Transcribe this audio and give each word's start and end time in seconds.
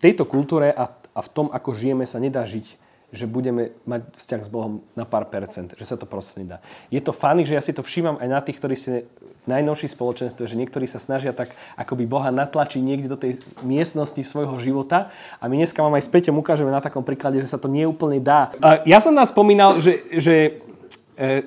tejto 0.00 0.24
kultúre 0.24 0.72
a, 0.72 0.88
a 0.90 1.20
v 1.20 1.28
tom, 1.30 1.46
ako 1.52 1.76
žijeme, 1.76 2.08
sa 2.08 2.16
nedá 2.16 2.42
žiť 2.48 2.90
že 3.10 3.26
budeme 3.26 3.74
mať 3.90 4.06
vzťah 4.14 4.42
s 4.46 4.50
Bohom 4.50 4.86
na 4.94 5.02
pár 5.02 5.26
percent, 5.26 5.74
že 5.74 5.82
sa 5.82 5.98
to 5.98 6.06
proste 6.06 6.46
nedá. 6.46 6.62
Je 6.94 7.02
to 7.02 7.10
fany, 7.10 7.42
že 7.42 7.58
ja 7.58 7.62
si 7.62 7.74
to 7.74 7.82
všímam 7.82 8.22
aj 8.22 8.28
na 8.30 8.38
tých, 8.38 8.62
ktorí 8.62 8.78
v 8.78 9.50
najnovší 9.50 9.90
spoločenstve, 9.90 10.46
že 10.46 10.54
niektorí 10.54 10.86
sa 10.86 11.02
snažia 11.02 11.34
tak 11.34 11.50
akoby 11.74 12.06
Boha 12.06 12.30
natlačiť 12.30 12.78
niekde 12.78 13.10
do 13.10 13.18
tej 13.18 13.42
miestnosti 13.66 14.22
svojho 14.22 14.54
života 14.62 15.10
a 15.42 15.50
my 15.50 15.58
dneska 15.58 15.82
vám 15.82 15.98
aj 15.98 16.06
späť 16.06 16.30
ukážeme 16.30 16.70
na 16.70 16.78
takom 16.78 17.02
príklade, 17.02 17.42
že 17.42 17.50
sa 17.50 17.58
to 17.58 17.66
neúplne 17.66 18.22
dá. 18.22 18.54
Ja 18.86 19.02
som 19.02 19.10
nás 19.10 19.34
spomínal, 19.34 19.82
že, 19.82 20.06
že 20.14 20.62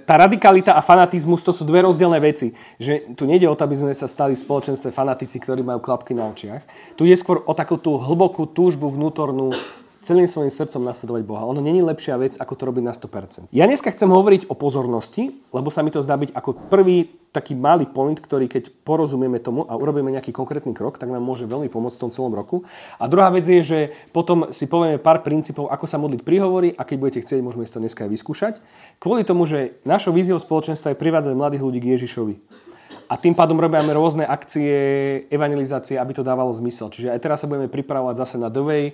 tá 0.05 0.14
radikalita 0.21 0.78
a 0.78 0.86
fanatizmus 0.86 1.42
to 1.42 1.50
sú 1.50 1.66
dve 1.66 1.82
rozdielne 1.82 2.21
veci. 2.21 2.54
Že 2.78 3.18
tu 3.18 3.26
nejde 3.26 3.50
o 3.50 3.58
to, 3.58 3.66
aby 3.66 3.74
sme 3.74 3.92
sa 3.98 4.06
stali 4.06 4.38
v 4.38 4.44
spoločenstve 4.46 4.94
fanatici, 4.94 5.42
ktorí 5.42 5.66
majú 5.66 5.82
klapky 5.82 6.14
na 6.14 6.30
očiach. 6.30 6.62
Tu 6.94 7.10
je 7.10 7.18
skôr 7.18 7.42
o 7.42 7.54
takú 7.57 7.82
tú 7.82 7.98
hlbokú 7.98 8.46
túžbu 8.46 8.94
vnútornú 8.94 9.50
celým 10.04 10.28
svojim 10.28 10.52
srdcom 10.52 10.84
nasledovať 10.84 11.24
Boha. 11.24 11.48
Ono 11.48 11.64
není 11.64 11.80
lepšia 11.80 12.20
vec, 12.20 12.36
ako 12.36 12.54
to 12.54 12.64
robiť 12.68 12.84
na 12.84 12.94
100%. 12.94 13.50
Ja 13.56 13.66
dneska 13.66 13.89
chcem 13.89 14.11
hovoriť 14.11 14.52
o 14.52 14.56
pozornosti, 14.56 15.39
lebo 15.56 15.71
sa 15.71 15.82
mi 15.82 15.89
to 15.89 16.04
zdá 16.04 16.20
byť 16.20 16.36
ako 16.36 16.68
prvý 16.68 17.07
taký 17.34 17.57
malý 17.57 17.89
point, 17.89 18.14
ktorý 18.14 18.46
keď 18.46 18.70
porozumieme 18.86 19.42
tomu 19.42 19.66
a 19.66 19.74
urobíme 19.74 20.14
nejaký 20.14 20.30
konkrétny 20.30 20.78
krok, 20.78 21.02
tak 21.02 21.10
nám 21.10 21.25
môže 21.25 21.50
veľmi 21.50 21.66
pomôcť 21.66 21.97
v 21.97 22.04
tom 22.06 22.11
celom 22.14 22.30
roku. 22.30 22.61
A 23.02 23.10
druhá 23.10 23.34
vec 23.34 23.50
je, 23.50 23.66
že 23.66 23.80
potom 24.14 24.54
si 24.54 24.70
povieme 24.70 25.02
pár 25.02 25.25
princípov, 25.25 25.74
ako 25.74 25.89
sa 25.89 25.97
modliť 25.97 26.22
prihovory 26.22 26.78
a 26.78 26.86
keď 26.86 26.97
budete 27.02 27.20
chcieť, 27.25 27.42
môžeme 27.42 27.66
si 27.66 27.74
to 27.74 27.82
dneska 27.82 28.06
aj 28.06 28.11
vyskúšať. 28.14 28.54
Kvôli 29.02 29.25
tomu, 29.25 29.50
že 29.50 29.82
našou 29.82 30.14
víziou 30.14 30.38
spoločenstva 30.38 30.94
je 30.94 31.02
privádzať 31.02 31.33
mladých 31.33 31.66
ľudí 31.66 31.80
k 31.82 31.97
Ježišovi. 31.97 32.36
A 33.09 33.20
tým 33.20 33.36
pádom 33.36 33.59
robíme 33.59 33.94
rôzne 33.94 34.25
akcie 34.25 34.73
evangelizácie, 35.28 36.00
aby 36.00 36.17
to 36.17 36.25
dávalo 36.25 36.53
zmysel. 36.56 36.89
Čiže 36.89 37.11
aj 37.14 37.20
teraz 37.20 37.38
sa 37.44 37.50
budeme 37.50 37.70
pripravovať 37.70 38.16
zase 38.25 38.36
na 38.42 38.50
Eh, 38.50 38.94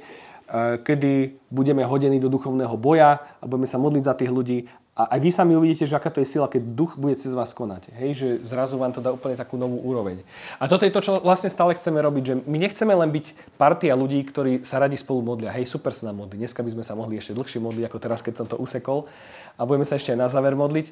kedy 0.83 1.37
budeme 1.53 1.85
hodení 1.85 2.17
do 2.17 2.29
duchovného 2.29 2.73
boja 2.77 3.21
a 3.39 3.43
budeme 3.45 3.69
sa 3.69 3.77
modliť 3.77 4.03
za 4.03 4.13
tých 4.17 4.31
ľudí. 4.33 4.59
A 4.99 5.15
aj 5.15 5.19
vy 5.23 5.31
sami 5.31 5.55
uvidíte, 5.55 5.87
že 5.87 5.95
aká 5.95 6.11
to 6.11 6.19
je 6.19 6.27
sila, 6.27 6.51
keď 6.51 6.75
duch 6.75 6.99
bude 6.99 7.15
cez 7.15 7.31
vás 7.31 7.55
konať. 7.55 7.87
Hej, 7.95 8.11
že 8.19 8.27
zrazu 8.43 8.75
vám 8.75 8.91
to 8.91 8.99
dá 8.99 9.15
úplne 9.15 9.39
takú 9.39 9.55
novú 9.55 9.79
úroveň. 9.79 10.27
A 10.59 10.67
toto 10.67 10.83
je 10.83 10.91
to, 10.91 10.99
čo 10.99 11.23
vlastne 11.23 11.47
stále 11.47 11.71
chceme 11.79 12.03
robiť, 12.03 12.23
že 12.27 12.33
my 12.43 12.57
nechceme 12.59 12.91
len 12.91 13.07
byť 13.07 13.55
partia 13.55 13.95
ľudí, 13.95 14.19
ktorí 14.27 14.67
sa 14.67 14.75
radi 14.83 14.99
spolu 14.99 15.23
modlia. 15.23 15.55
Hej, 15.55 15.71
super 15.71 15.95
sa 15.95 16.11
nám 16.11 16.27
modli. 16.27 16.43
Dneska 16.43 16.59
by 16.59 16.75
sme 16.75 16.83
sa 16.83 16.99
mohli 16.99 17.15
ešte 17.15 17.31
dlhšie 17.31 17.63
modliť, 17.63 17.83
ako 17.87 17.97
teraz, 18.03 18.19
keď 18.19 18.43
som 18.43 18.47
to 18.51 18.59
usekol. 18.59 19.07
A 19.55 19.63
budeme 19.63 19.87
sa 19.87 19.95
ešte 19.95 20.11
aj 20.11 20.19
na 20.19 20.27
záver 20.27 20.59
modliť. 20.59 20.91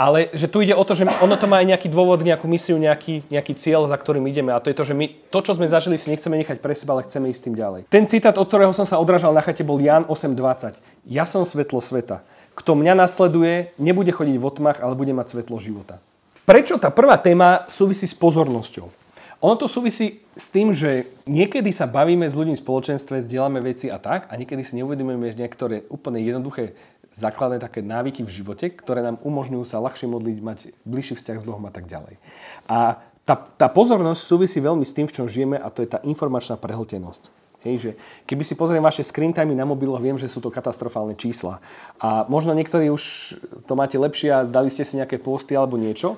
Ale 0.00 0.32
že 0.32 0.48
tu 0.48 0.64
ide 0.64 0.72
o 0.72 0.80
to, 0.80 0.96
že 0.96 1.04
ono 1.20 1.36
to 1.36 1.44
má 1.44 1.60
aj 1.60 1.76
nejaký 1.76 1.92
dôvod, 1.92 2.24
nejakú 2.24 2.48
misiu, 2.48 2.80
nejaký, 2.80 3.28
nejaký 3.28 3.52
cieľ, 3.52 3.84
za 3.84 4.00
ktorým 4.00 4.24
ideme. 4.32 4.48
A 4.48 4.56
to 4.56 4.72
je 4.72 4.76
to, 4.80 4.88
že 4.88 4.96
my 4.96 5.12
to, 5.28 5.44
čo 5.44 5.52
sme 5.52 5.68
zažili, 5.68 6.00
si 6.00 6.08
nechceme 6.08 6.40
nechať 6.40 6.56
pre 6.64 6.72
seba, 6.72 6.96
ale 6.96 7.04
chceme 7.04 7.28
ísť 7.28 7.52
tým 7.52 7.56
ďalej. 7.60 7.80
Ten 7.92 8.08
citát, 8.08 8.32
od 8.40 8.48
ktorého 8.48 8.72
som 8.72 8.88
sa 8.88 8.96
odrážal 8.96 9.36
na 9.36 9.44
chate, 9.44 9.60
bol 9.60 9.76
Jan 9.76 10.08
8.20. 10.08 10.80
Ja 11.04 11.28
som 11.28 11.44
svetlo 11.44 11.84
sveta. 11.84 12.24
Kto 12.56 12.80
mňa 12.80 12.96
nasleduje, 12.96 13.76
nebude 13.76 14.08
chodiť 14.08 14.40
v 14.40 14.44
otmach, 14.48 14.80
ale 14.80 14.96
bude 14.96 15.12
mať 15.12 15.36
svetlo 15.36 15.60
života. 15.60 16.00
Prečo 16.48 16.80
tá 16.80 16.88
prvá 16.88 17.20
téma 17.20 17.68
súvisí 17.68 18.08
s 18.08 18.16
pozornosťou? 18.16 18.88
Ono 19.40 19.56
to 19.56 19.68
súvisí 19.68 20.20
s 20.36 20.52
tým, 20.52 20.76
že 20.76 21.08
niekedy 21.24 21.72
sa 21.72 21.88
bavíme 21.88 22.28
s 22.28 22.36
ľuďmi 22.36 22.56
v 22.56 22.64
spoločenstve, 22.64 23.24
zdieľame 23.24 23.64
veci 23.64 23.88
a 23.88 23.96
tak, 23.96 24.28
a 24.28 24.36
niekedy 24.36 24.60
si 24.60 24.76
neuvedomujeme 24.76 25.32
niektoré 25.32 25.88
úplne 25.88 26.20
jednoduché 26.20 26.76
základné 27.20 27.60
také 27.60 27.84
návyky 27.84 28.24
v 28.24 28.32
živote, 28.32 28.72
ktoré 28.72 29.04
nám 29.04 29.20
umožňujú 29.20 29.64
sa 29.68 29.78
ľahšie 29.84 30.08
modliť, 30.08 30.36
mať 30.40 30.58
bližší 30.88 31.14
vzťah 31.20 31.36
s 31.40 31.44
Bohom 31.44 31.62
a 31.68 31.72
tak 31.72 31.84
ďalej. 31.84 32.16
A 32.66 32.98
tá, 33.28 33.36
tá 33.36 33.68
pozornosť 33.68 34.20
súvisí 34.24 34.58
veľmi 34.58 34.82
s 34.82 34.96
tým, 34.96 35.06
v 35.06 35.14
čom 35.14 35.26
žijeme 35.28 35.60
a 35.60 35.68
to 35.68 35.84
je 35.84 35.92
tá 35.92 36.02
informačná 36.02 36.56
prehltenosť. 36.56 37.30
Hej, 37.60 37.76
že 37.76 37.90
keby 38.24 38.40
si 38.40 38.56
pozriem 38.56 38.80
vaše 38.80 39.04
screen 39.04 39.36
time 39.36 39.52
na 39.52 39.68
mobiloch, 39.68 40.00
viem, 40.00 40.16
že 40.16 40.32
sú 40.32 40.40
to 40.40 40.48
katastrofálne 40.48 41.12
čísla. 41.12 41.60
A 42.00 42.24
možno 42.24 42.56
niektorí 42.56 42.88
už 42.88 43.36
to 43.68 43.76
máte 43.76 44.00
lepšie 44.00 44.32
a 44.32 44.48
dali 44.48 44.72
ste 44.72 44.80
si 44.80 44.96
nejaké 44.96 45.20
posty 45.20 45.52
alebo 45.52 45.76
niečo. 45.76 46.16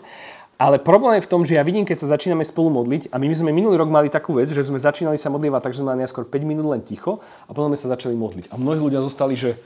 Ale 0.63 0.79
problém 0.79 1.19
je 1.19 1.27
v 1.27 1.31
tom, 1.35 1.43
že 1.43 1.59
ja 1.59 1.67
vidím, 1.67 1.83
keď 1.83 2.07
sa 2.07 2.15
začíname 2.15 2.47
spolu 2.47 2.71
modliť, 2.71 3.11
a 3.11 3.19
my 3.19 3.27
sme 3.35 3.51
minulý 3.51 3.75
rok 3.75 3.91
mali 3.91 4.07
takú 4.07 4.39
vec, 4.39 4.47
že 4.47 4.63
sme 4.63 4.79
začínali 4.79 5.19
sa 5.19 5.27
modlievať, 5.35 5.59
takže 5.67 5.83
sme 5.83 5.91
mali 5.91 6.07
najskôr 6.07 6.23
5 6.23 6.47
minút 6.47 6.71
len 6.71 6.79
ticho 6.87 7.19
a 7.19 7.51
potom 7.51 7.75
sme 7.75 7.83
sa 7.83 7.91
začali 7.99 8.15
modliť. 8.15 8.55
A 8.55 8.63
mnohí 8.63 8.79
ľudia 8.79 9.03
zostali, 9.03 9.35
že 9.35 9.59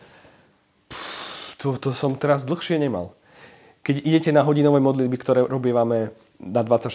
to, 1.67 1.91
to 1.91 1.91
som 1.91 2.15
teraz 2.15 2.47
dlhšie 2.47 2.79
nemal. 2.79 3.11
Keď 3.83 4.07
idete 4.07 4.31
na 4.31 4.47
hodinové 4.47 4.79
modlitby, 4.79 5.17
ktoré 5.19 5.41
robívame 5.43 6.15
na 6.39 6.63
24 6.63 6.95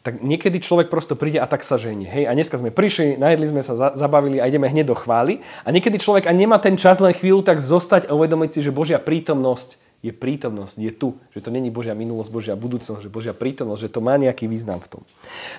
tak 0.00 0.24
niekedy 0.24 0.64
človek 0.64 0.88
prosto 0.88 1.12
príde 1.12 1.36
a 1.36 1.44
tak 1.44 1.60
sa 1.60 1.76
ženie. 1.76 2.08
Hej, 2.08 2.24
a 2.24 2.32
dneska 2.32 2.56
sme 2.56 2.72
prišli, 2.72 3.20
najedli 3.20 3.52
sme 3.52 3.60
sa, 3.60 3.76
za, 3.76 3.88
zabavili 3.92 4.40
a 4.40 4.48
ideme 4.48 4.64
hneď 4.64 4.88
do 4.88 4.96
chvály. 4.96 5.44
A 5.60 5.68
niekedy 5.68 6.00
človek 6.00 6.24
a 6.24 6.32
nemá 6.32 6.56
ten 6.56 6.72
čas 6.80 7.04
len 7.04 7.12
chvíľu 7.12 7.44
tak 7.44 7.60
zostať 7.60 8.08
a 8.08 8.16
uvedomiť 8.16 8.48
si, 8.48 8.60
že 8.64 8.72
Božia 8.72 8.96
prítomnosť 8.96 9.76
je 10.00 10.12
prítomnosť, 10.16 10.80
je 10.80 10.92
tu. 10.96 11.12
Že 11.36 11.40
to 11.44 11.50
není 11.52 11.68
Božia 11.68 11.92
minulosť, 11.92 12.32
Božia 12.32 12.56
budúcnosť, 12.56 13.04
že 13.04 13.12
Božia 13.12 13.36
prítomnosť, 13.36 13.80
že 13.84 13.92
to 13.92 14.00
má 14.00 14.16
nejaký 14.16 14.48
význam 14.48 14.80
v 14.80 14.96
tom. 14.96 15.02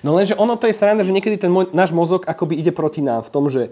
No 0.02 0.18
lenže 0.18 0.34
ono 0.34 0.58
to 0.58 0.66
je 0.66 0.74
sranda, 0.74 1.06
že 1.06 1.14
niekedy 1.14 1.38
ten 1.38 1.54
môj, 1.54 1.70
náš 1.78 1.94
mozog 1.94 2.26
akoby 2.26 2.58
ide 2.58 2.74
proti 2.74 3.06
nám 3.06 3.22
v 3.22 3.30
tom, 3.30 3.54
že 3.54 3.70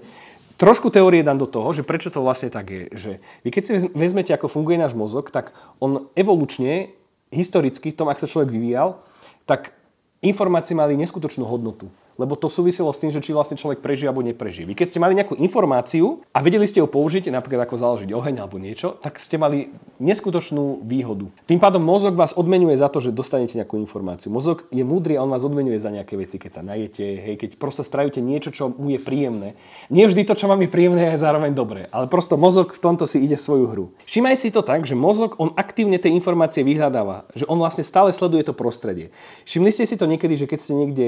Trošku 0.60 0.92
teórie 0.92 1.24
dám 1.24 1.40
do 1.40 1.48
toho, 1.48 1.72
že 1.72 1.88
prečo 1.88 2.12
to 2.12 2.20
vlastne 2.20 2.52
tak 2.52 2.68
je. 2.68 2.84
Že 2.92 3.12
vy 3.48 3.50
keď 3.50 3.64
si 3.64 3.72
vezmete, 3.96 4.36
ako 4.36 4.52
funguje 4.52 4.76
náš 4.76 4.92
mozog, 4.92 5.32
tak 5.32 5.56
on 5.80 6.12
evolučne, 6.20 6.92
historicky, 7.32 7.96
v 7.96 7.98
tom, 7.98 8.12
ak 8.12 8.20
sa 8.20 8.28
človek 8.28 8.52
vyvíjal, 8.52 9.00
tak 9.48 9.72
informácie 10.20 10.76
mali 10.76 11.00
neskutočnú 11.00 11.48
hodnotu 11.48 11.88
lebo 12.20 12.36
to 12.36 12.52
súviselo 12.52 12.92
s 12.92 13.00
tým, 13.00 13.16
že 13.16 13.24
či 13.24 13.32
vlastne 13.32 13.56
človek 13.56 13.80
prežije 13.80 14.12
alebo 14.12 14.20
neprežije. 14.20 14.68
Vy 14.68 14.76
keď 14.76 14.88
ste 14.92 15.00
mali 15.00 15.16
nejakú 15.16 15.40
informáciu 15.40 16.20
a 16.36 16.44
vedeli 16.44 16.68
ste 16.68 16.84
ju 16.84 16.88
použiť, 16.92 17.32
napríklad 17.32 17.64
ako 17.64 17.80
založiť 17.80 18.12
oheň 18.12 18.44
alebo 18.44 18.60
niečo, 18.60 19.00
tak 19.00 19.24
ste 19.24 19.40
mali 19.40 19.72
neskutočnú 20.00 20.82
výhodu. 20.88 21.28
Tým 21.46 21.60
pádom 21.60 21.84
mozog 21.84 22.16
vás 22.16 22.32
odmenuje 22.32 22.80
za 22.80 22.88
to, 22.88 23.04
že 23.04 23.12
dostanete 23.12 23.60
nejakú 23.60 23.76
informáciu. 23.76 24.32
Mozog 24.32 24.64
je 24.72 24.82
múdry 24.82 25.20
a 25.20 25.24
on 25.28 25.32
vás 25.32 25.44
odmenuje 25.44 25.76
za 25.76 25.92
nejaké 25.92 26.16
veci, 26.16 26.40
keď 26.40 26.52
sa 26.60 26.64
najete, 26.64 27.04
hej, 27.04 27.36
keď 27.36 27.50
proste 27.60 27.84
spravíte 27.84 28.24
niečo, 28.24 28.50
čo 28.50 28.72
mu 28.72 28.90
je 28.90 29.00
príjemné. 29.00 29.60
Nie 29.92 30.08
vždy 30.08 30.24
to, 30.24 30.40
čo 30.40 30.48
vám 30.48 30.64
je 30.64 30.72
príjemné, 30.72 31.14
je 31.14 31.22
zároveň 31.22 31.52
dobré, 31.52 31.92
ale 31.92 32.08
prosto 32.08 32.40
mozog 32.40 32.72
v 32.72 32.82
tomto 32.82 33.04
si 33.04 33.20
ide 33.20 33.36
svoju 33.36 33.66
hru. 33.70 33.86
Všimaj 34.08 34.36
si 34.40 34.50
to 34.56 34.64
tak, 34.64 34.88
že 34.88 34.96
mozog 34.96 35.36
on 35.38 35.52
aktívne 35.60 36.00
tie 36.00 36.10
informácie 36.16 36.64
vyhľadáva, 36.64 37.28
že 37.36 37.44
on 37.52 37.60
vlastne 37.60 37.84
stále 37.84 38.16
sleduje 38.16 38.48
to 38.48 38.56
prostredie. 38.56 39.12
Všimli 39.44 39.70
ste 39.76 39.84
si 39.84 40.00
to 40.00 40.08
niekedy, 40.08 40.40
že 40.40 40.48
keď 40.48 40.60
ste 40.64 40.74
niekde 40.80 41.08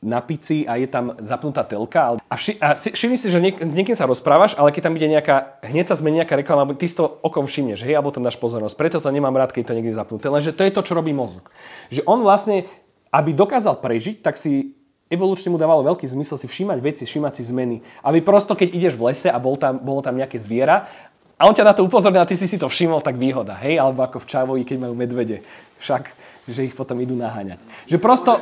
na 0.00 0.24
pici 0.24 0.64
a 0.64 0.80
je 0.80 0.88
tam 0.88 1.12
zapnutá 1.20 1.60
telka. 1.60 2.16
A, 2.16 2.34
vši, 2.34 2.56
a 2.56 2.72
všimni 2.72 3.20
si, 3.20 3.28
že 3.28 3.36
niek- 3.36 3.60
s 3.60 3.74
niekým 3.76 3.92
sa 3.92 4.08
rozprávaš, 4.08 4.56
ale 4.56 4.72
keď 4.72 4.88
tam 4.88 4.96
ide 4.96 5.12
nejaká, 5.12 5.60
hneď 5.60 5.92
sa 5.92 5.96
zmení 6.00 6.24
nejaká 6.24 6.40
reklama, 6.40 6.72
ty 6.72 6.88
si 6.88 6.96
to 6.96 7.20
okom 7.20 7.44
všimneš, 7.44 7.84
hej, 7.84 8.00
alebo 8.00 8.08
tam 8.08 8.24
dáš 8.24 8.40
pozornosť. 8.40 8.80
Preto 8.80 8.96
to 9.04 9.12
nemám 9.12 9.36
rád, 9.36 9.52
keď 9.52 9.70
to 9.70 9.76
niekde 9.76 9.92
zapnuté. 9.92 10.32
Lenže 10.32 10.56
to 10.56 10.64
je 10.64 10.72
to, 10.72 10.80
čo 10.80 10.96
robí 10.96 11.12
mozog. 11.12 11.52
Že 11.92 12.08
on 12.08 12.24
vlastne, 12.24 12.64
aby 13.12 13.36
dokázal 13.36 13.76
prežiť, 13.76 14.24
tak 14.24 14.40
si 14.40 14.72
evolučne 15.12 15.52
mu 15.52 15.60
dávalo 15.60 15.84
veľký 15.84 16.08
zmysel 16.08 16.40
si 16.40 16.48
všímať 16.48 16.78
veci, 16.80 17.02
všímať 17.04 17.32
si 17.36 17.42
zmeny. 17.52 17.76
Aby 18.00 18.24
prosto, 18.24 18.56
keď 18.56 18.72
ideš 18.72 18.94
v 18.96 19.12
lese 19.12 19.28
a 19.28 19.36
bol 19.36 19.60
tam, 19.60 19.76
bolo 19.82 20.00
tam 20.00 20.16
nejaké 20.16 20.40
zviera 20.40 20.88
a 21.36 21.44
on 21.44 21.52
ťa 21.52 21.66
na 21.66 21.74
to 21.76 21.84
upozornil 21.84 22.22
a 22.22 22.30
ty 22.30 22.38
si 22.38 22.46
si 22.46 22.56
to 22.56 22.68
všimol, 22.70 23.02
tak 23.02 23.16
výhoda, 23.16 23.58
hej? 23.64 23.76
Alebo 23.76 24.04
ako 24.06 24.22
v 24.22 24.28
Čavoji, 24.28 24.62
keď 24.64 24.76
majú 24.86 24.94
medvede. 24.94 25.42
Však, 25.82 26.12
že 26.46 26.68
ich 26.68 26.76
potom 26.76 27.00
idú 27.00 27.16
naháňať. 27.16 27.58
Že 27.90 27.96
prosto, 27.96 28.36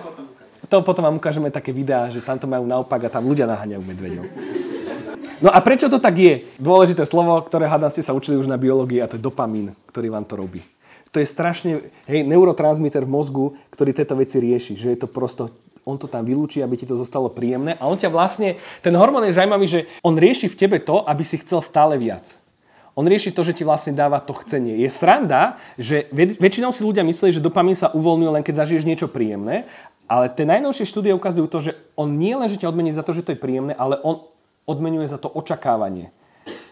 to 0.68 0.84
potom 0.84 1.04
vám 1.04 1.16
ukážeme 1.16 1.48
také 1.48 1.72
videá, 1.72 2.12
že 2.12 2.20
tam 2.20 2.36
to 2.36 2.44
majú 2.44 2.68
naopak 2.68 3.08
a 3.08 3.12
tam 3.12 3.24
ľudia 3.24 3.48
naháňajú 3.48 3.82
medveďov. 3.82 4.26
No 5.38 5.54
a 5.54 5.58
prečo 5.62 5.86
to 5.86 6.02
tak 6.02 6.18
je? 6.18 6.34
Dôležité 6.58 7.06
slovo, 7.06 7.38
ktoré 7.46 7.70
hádam 7.70 7.88
ste 7.88 8.02
sa 8.02 8.12
učili 8.12 8.36
už 8.36 8.50
na 8.50 8.58
biológii 8.58 8.98
a 9.00 9.06
to 9.06 9.16
je 9.16 9.22
dopamín, 9.22 9.72
ktorý 9.88 10.10
vám 10.10 10.26
to 10.26 10.34
robí. 10.34 10.60
To 11.14 11.22
je 11.22 11.26
strašne, 11.30 11.88
hej, 12.04 12.20
neurotransmitter 12.26 13.06
v 13.06 13.14
mozgu, 13.14 13.46
ktorý 13.72 13.96
tieto 13.96 14.18
veci 14.18 14.42
rieši, 14.42 14.76
že 14.76 14.92
je 14.92 14.98
to 14.98 15.08
prosto 15.08 15.48
on 15.88 15.96
to 15.96 16.04
tam 16.04 16.20
vylúči, 16.20 16.60
aby 16.60 16.76
ti 16.76 16.84
to 16.84 17.00
zostalo 17.00 17.32
príjemné 17.32 17.80
a 17.80 17.88
on 17.88 17.96
ťa 17.96 18.12
vlastne, 18.12 18.60
ten 18.84 18.92
hormón 18.92 19.24
je 19.24 19.40
zaujímavý, 19.40 19.64
že 19.64 19.80
on 20.04 20.20
rieši 20.20 20.52
v 20.52 20.58
tebe 20.60 20.76
to, 20.84 21.00
aby 21.08 21.24
si 21.24 21.40
chcel 21.40 21.64
stále 21.64 21.96
viac. 21.96 22.36
On 22.98 23.06
rieši 23.06 23.30
to, 23.30 23.46
že 23.46 23.54
ti 23.54 23.62
vlastne 23.62 23.94
dáva 23.94 24.18
to 24.18 24.34
chcenie. 24.42 24.74
Je 24.82 24.90
sranda, 24.90 25.54
že 25.78 26.10
väčšinou 26.42 26.74
si 26.74 26.82
ľudia 26.82 27.06
myslí, 27.06 27.30
že 27.30 27.38
dopamín 27.38 27.78
sa 27.78 27.94
uvoľňuje 27.94 28.34
len 28.34 28.42
keď 28.42 28.66
zažiješ 28.66 28.82
niečo 28.82 29.06
príjemné 29.06 29.70
ale 30.08 30.32
tie 30.32 30.48
najnovšie 30.48 30.88
štúdie 30.88 31.12
ukazujú 31.12 31.46
to, 31.52 31.58
že 31.60 31.72
on 31.92 32.16
nie 32.16 32.32
len, 32.32 32.48
že 32.48 32.56
ťa 32.56 32.72
odmení 32.72 32.96
za 32.96 33.04
to, 33.04 33.12
že 33.12 33.28
to 33.28 33.36
je 33.36 33.42
príjemné, 33.44 33.76
ale 33.76 34.00
on 34.00 34.24
odmenuje 34.64 35.04
za 35.04 35.20
to 35.20 35.28
očakávanie. 35.28 36.08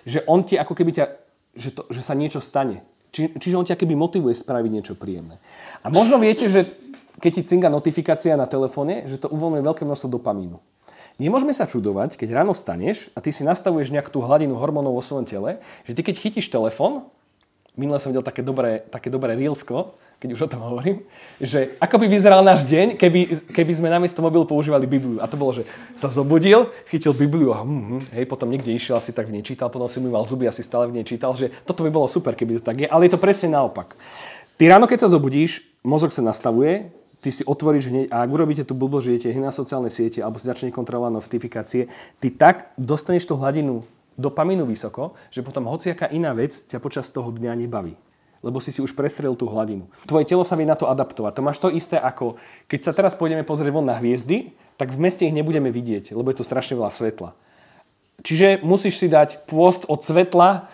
Že 0.09 0.25
on 0.25 0.41
ti 0.41 0.57
ako 0.57 0.73
keby 0.73 0.91
ťa, 0.97 1.07
že, 1.53 1.71
to, 1.77 1.85
že 1.93 2.01
sa 2.01 2.17
niečo 2.17 2.41
stane. 2.41 2.81
Či, 3.13 3.37
čiže 3.37 3.57
on 3.61 3.69
ťa 3.69 3.77
keby 3.77 3.93
motivuje 3.93 4.33
spraviť 4.33 4.71
niečo 4.73 4.95
príjemné. 4.97 5.37
A 5.85 5.93
možno 5.93 6.17
viete, 6.17 6.49
že 6.49 6.65
keď 7.21 7.31
ti 7.41 7.43
cinga 7.45 7.69
notifikácia 7.69 8.41
na 8.41 8.49
telefóne, 8.49 9.05
že 9.05 9.21
to 9.21 9.29
uvoľňuje 9.29 9.63
veľké 9.69 9.83
množstvo 9.85 10.09
dopamínu. 10.17 10.57
Nemôžeme 11.17 11.57
sa 11.57 11.65
čudovať, 11.65 12.21
keď 12.21 12.45
ráno 12.45 12.53
staneš 12.53 13.09
a 13.17 13.25
ty 13.25 13.33
si 13.33 13.41
nastavuješ 13.41 13.89
nejakú 13.89 14.13
tú 14.13 14.21
hladinu 14.21 14.61
hormónov 14.61 15.01
vo 15.01 15.03
svojom 15.05 15.25
tele, 15.25 15.57
že 15.89 15.97
ty 15.97 16.05
keď 16.05 16.21
chytíš 16.21 16.53
telefón, 16.53 17.09
minule 17.73 17.97
som 17.97 18.13
videl 18.13 18.21
také 18.21 18.45
dobré, 18.45 18.85
také 18.93 19.09
dobré 19.09 19.33
reelsko, 19.33 19.97
keď 20.17 20.29
už 20.33 20.41
o 20.45 20.51
tom 20.53 20.65
hovorím, 20.65 21.05
že 21.41 21.77
ako 21.77 22.01
by 22.01 22.07
vyzeral 22.09 22.41
náš 22.41 22.65
deň, 22.65 22.97
keby, 22.97 23.53
keby 23.53 23.73
sme 23.77 23.93
namiesto 23.93 24.25
mobilu 24.25 24.49
používali 24.49 24.89
Bibliu. 24.89 25.21
A 25.21 25.29
to 25.29 25.37
bolo, 25.37 25.53
že 25.53 25.69
sa 25.93 26.09
zobudil, 26.09 26.73
chytil 26.89 27.13
Bibliu 27.13 27.53
a 27.53 27.61
hm, 27.61 27.85
hm, 27.85 28.03
hej, 28.17 28.25
potom 28.25 28.49
niekde 28.49 28.73
išiel, 28.73 28.97
asi 28.97 29.13
tak 29.13 29.29
v 29.29 29.41
nej 29.41 29.45
čítal, 29.45 29.69
potom 29.69 29.89
si 29.89 30.01
mal 30.01 30.25
zuby, 30.25 30.49
asi 30.49 30.65
stále 30.65 30.89
v 30.89 31.01
nej 31.01 31.05
čítal, 31.05 31.37
že 31.37 31.53
toto 31.69 31.85
by 31.85 31.93
bolo 31.93 32.09
super, 32.09 32.33
keby 32.33 32.61
to 32.61 32.63
tak 32.65 32.81
je, 32.81 32.89
ale 32.89 33.09
je 33.09 33.13
to 33.13 33.21
presne 33.21 33.53
naopak. 33.53 33.93
Ty 34.57 34.73
ráno, 34.73 34.89
keď 34.89 35.05
sa 35.05 35.13
zobudíš, 35.13 35.65
mozog 35.85 36.17
sa 36.17 36.25
nastavuje, 36.25 36.89
ty 37.21 37.31
si 37.33 37.43
otvoríš 37.43 37.89
hneď 37.91 38.07
a 38.13 38.23
ak 38.23 38.31
urobíte 38.31 38.65
tú 38.65 38.77
blbosť, 38.79 39.05
že 39.05 39.13
idete 39.17 39.41
na 39.43 39.55
sociálne 39.55 39.91
siete 39.93 40.21
alebo 40.23 40.41
si 40.41 40.47
začne 40.49 40.73
kontrolovať 40.73 41.13
notifikácie, 41.13 41.89
ty 42.21 42.29
tak 42.31 42.73
dostaneš 42.77 43.29
tú 43.29 43.35
hladinu 43.37 43.85
dopamínu 44.17 44.65
vysoko, 44.65 45.17
že 45.29 45.45
potom 45.45 45.69
hociaká 45.69 46.09
iná 46.09 46.33
vec 46.33 46.65
ťa 46.67 46.81
počas 46.81 47.13
toho 47.13 47.29
dňa 47.33 47.53
nebaví 47.67 47.97
lebo 48.45 48.63
si 48.63 48.71
si 48.71 48.79
už 48.79 48.95
prestrelil 48.95 49.35
tú 49.35 49.51
hladinu. 49.51 49.91
Tvoje 50.07 50.23
telo 50.23 50.47
sa 50.47 50.55
vie 50.55 50.69
na 50.69 50.79
to 50.79 50.87
adaptovať. 50.87 51.35
To 51.35 51.43
máš 51.43 51.59
to 51.59 51.67
isté 51.67 51.99
ako, 51.99 52.39
keď 52.71 52.81
sa 52.87 52.93
teraz 52.95 53.19
pôjdeme 53.19 53.43
pozrieť 53.43 53.75
von 53.75 53.83
na 53.83 53.99
hviezdy, 53.99 54.55
tak 54.79 54.95
v 54.95 55.03
meste 55.03 55.27
ich 55.27 55.35
nebudeme 55.35 55.75
vidieť, 55.75 56.15
lebo 56.15 56.31
je 56.31 56.39
tu 56.39 56.45
strašne 56.47 56.79
veľa 56.79 56.95
svetla. 56.95 57.35
Čiže 58.23 58.63
musíš 58.63 59.03
si 59.03 59.11
dať 59.11 59.51
pôst 59.51 59.89
od 59.91 59.99
svetla, 59.99 60.71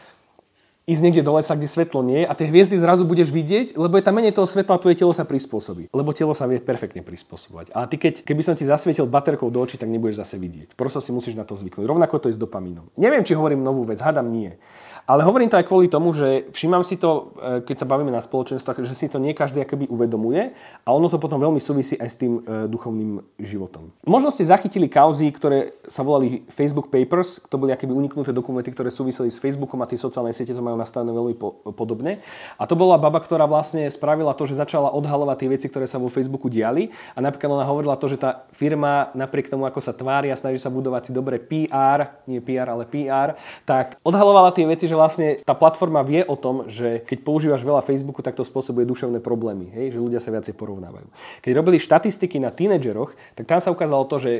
ísť 0.82 1.02
niekde 1.02 1.22
do 1.22 1.38
lesa, 1.38 1.54
kde 1.54 1.70
svetlo 1.70 2.02
nie 2.02 2.26
a 2.26 2.32
tie 2.34 2.50
hviezdy 2.50 2.74
zrazu 2.74 3.06
budeš 3.06 3.30
vidieť, 3.30 3.78
lebo 3.78 3.94
je 3.98 4.04
tam 4.04 4.18
menej 4.18 4.34
toho 4.34 4.48
svetla 4.48 4.78
a 4.78 4.82
tvoje 4.82 4.98
telo 4.98 5.14
sa 5.14 5.22
prispôsobí. 5.22 5.86
Lebo 5.94 6.10
telo 6.10 6.34
sa 6.34 6.50
vie 6.50 6.58
perfektne 6.58 7.06
prispôsobovať. 7.06 7.70
A 7.70 7.86
ty 7.86 7.96
keď, 7.98 8.26
keby 8.26 8.42
som 8.42 8.54
ti 8.58 8.66
zasvietil 8.66 9.06
baterkou 9.06 9.46
do 9.46 9.62
očí, 9.62 9.78
tak 9.78 9.86
nebudeš 9.86 10.18
zase 10.18 10.36
vidieť. 10.42 10.74
Prosto 10.74 10.98
si 10.98 11.14
musíš 11.14 11.38
na 11.38 11.46
to 11.46 11.54
zvyknúť. 11.54 11.86
Rovnako 11.86 12.18
to 12.18 12.26
je 12.30 12.34
s 12.34 12.40
dopamínom. 12.40 12.90
Neviem, 12.98 13.22
či 13.22 13.38
hovorím 13.38 13.62
novú 13.62 13.86
vec, 13.86 14.02
hádam 14.02 14.26
nie. 14.26 14.58
Ale 15.02 15.26
hovorím 15.26 15.50
to 15.50 15.58
aj 15.58 15.66
kvôli 15.66 15.90
tomu, 15.90 16.14
že 16.14 16.46
všímam 16.54 16.86
si 16.86 16.94
to, 16.94 17.34
e, 17.34 17.66
keď 17.66 17.82
sa 17.82 17.90
bavíme 17.90 18.14
na 18.14 18.22
spoločenstvách, 18.22 18.86
že 18.86 18.94
si 18.94 19.10
to 19.10 19.18
nie 19.18 19.34
každý 19.34 19.66
akoby 19.66 19.90
uvedomuje 19.90 20.54
a 20.86 20.88
ono 20.94 21.10
to 21.10 21.18
potom 21.18 21.42
veľmi 21.42 21.58
súvisí 21.58 21.98
aj 21.98 22.08
s 22.08 22.16
tým 22.22 22.38
e, 22.46 22.70
duchovným 22.70 23.18
životom. 23.42 23.90
Možno 24.06 24.30
ste 24.30 24.46
zachytili 24.46 24.86
kauzy, 24.86 25.26
ktoré 25.34 25.74
sa 25.90 26.06
volali 26.06 26.46
Facebook 26.54 26.86
Papers, 26.86 27.42
to 27.50 27.58
boli 27.58 27.74
akoby 27.74 27.90
uniknuté 27.90 28.30
dokumenty, 28.30 28.70
ktoré 28.70 28.94
súviseli 28.94 29.26
s 29.26 29.42
Facebookom 29.42 29.82
a 29.82 29.90
tie 29.90 29.98
sociálne 29.98 30.30
siete 30.30 30.54
to 30.54 30.62
majú 30.62 30.78
nastavené 30.78 31.10
veľmi 31.10 31.34
po, 31.34 31.58
podobne. 31.74 32.22
A 32.54 32.70
to 32.70 32.78
bola 32.78 32.94
baba, 32.94 33.18
ktorá 33.18 33.50
vlastne 33.50 33.90
spravila 33.90 34.38
to, 34.38 34.46
že 34.46 34.62
začala 34.62 34.94
odhalovať 34.94 35.36
tie 35.42 35.48
veci, 35.50 35.66
ktoré 35.66 35.90
sa 35.90 35.98
vo 35.98 36.06
Facebooku 36.06 36.46
diali 36.46 36.94
a 37.12 37.18
napríklad 37.18 37.58
ona 37.58 37.66
hovorila 37.66 37.98
to, 37.98 38.06
že 38.06 38.22
tá 38.22 38.46
firma 38.54 39.10
napriek 39.18 39.50
tomu, 39.50 39.66
ako 39.66 39.82
sa 39.82 39.90
tvári 39.90 40.30
a 40.30 40.38
snaží 40.38 40.62
sa 40.62 40.70
budovať 40.70 41.10
si 41.10 41.12
dobre 41.16 41.42
PR, 41.42 42.22
nie 42.30 42.38
PR, 42.38 42.70
ale 42.70 42.86
PR, 42.86 43.34
tak 43.66 43.98
odhalovala 44.06 44.54
tie 44.54 44.62
veci, 44.62 44.91
že 44.92 45.00
vlastne 45.00 45.28
tá 45.40 45.56
platforma 45.56 46.04
vie 46.04 46.20
o 46.20 46.36
tom, 46.36 46.68
že 46.68 47.00
keď 47.08 47.18
používaš 47.24 47.64
veľa 47.64 47.80
Facebooku, 47.80 48.20
tak 48.20 48.36
to 48.36 48.44
spôsobuje 48.44 48.84
duševné 48.84 49.24
problémy, 49.24 49.72
hej? 49.72 49.96
že 49.96 50.04
ľudia 50.04 50.20
sa 50.20 50.28
viacej 50.28 50.52
porovnávajú. 50.52 51.08
Keď 51.40 51.52
robili 51.56 51.80
štatistiky 51.80 52.36
na 52.36 52.52
tínedžeroch, 52.52 53.16
tak 53.32 53.48
tam 53.48 53.56
sa 53.64 53.72
ukázalo 53.72 54.04
to, 54.04 54.20
že 54.20 54.32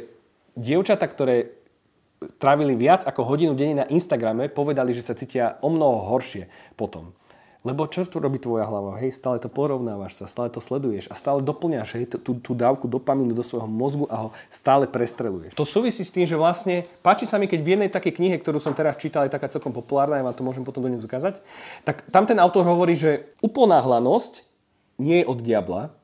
dievčata, 0.52 1.08
ktoré 1.08 1.56
trávili 2.36 2.76
viac 2.76 3.08
ako 3.08 3.24
hodinu 3.24 3.56
denne 3.56 3.82
na 3.82 3.86
Instagrame, 3.88 4.52
povedali, 4.52 4.92
že 4.92 5.00
sa 5.00 5.16
cítia 5.16 5.56
o 5.64 5.72
mnoho 5.72 6.12
horšie 6.12 6.76
potom. 6.76 7.16
Lebo 7.62 7.86
čo 7.86 8.02
tu 8.02 8.18
robí 8.18 8.42
tvoja 8.42 8.66
hlava? 8.66 8.98
Hej, 8.98 9.14
stále 9.14 9.38
to 9.38 9.46
porovnávaš 9.46 10.18
sa, 10.18 10.26
stále 10.26 10.50
to 10.50 10.58
sleduješ 10.58 11.06
a 11.06 11.14
stále 11.14 11.38
doplňaš 11.46 11.94
hej, 11.94 12.04
tú, 12.18 12.34
tú 12.34 12.58
dávku 12.58 12.90
dopamínu 12.90 13.38
do 13.38 13.46
svojho 13.46 13.70
mozgu 13.70 14.10
a 14.10 14.26
ho 14.26 14.28
stále 14.50 14.90
prestreluješ. 14.90 15.54
To 15.54 15.62
súvisí 15.62 16.02
s 16.02 16.10
tým, 16.10 16.26
že 16.26 16.34
vlastne 16.34 16.90
páči 17.06 17.22
sa 17.22 17.38
mi, 17.38 17.46
keď 17.46 17.60
v 17.62 17.72
jednej 17.78 17.90
takej 17.94 18.18
knihe, 18.18 18.36
ktorú 18.42 18.58
som 18.58 18.74
teraz 18.74 18.98
čítal, 18.98 19.30
je 19.30 19.34
taká 19.38 19.46
celkom 19.46 19.70
populárna, 19.70 20.18
ja 20.18 20.26
vám 20.26 20.34
to 20.34 20.42
môžem 20.42 20.66
potom 20.66 20.82
do 20.82 20.90
nej 20.90 20.98
ukázať, 20.98 21.38
tak 21.86 22.02
tam 22.10 22.26
ten 22.26 22.42
autor 22.42 22.66
hovorí, 22.66 22.98
že 22.98 23.30
uponáhlanosť 23.46 24.42
nie 24.98 25.22
je 25.22 25.28
od 25.30 25.38
diabla, 25.38 25.94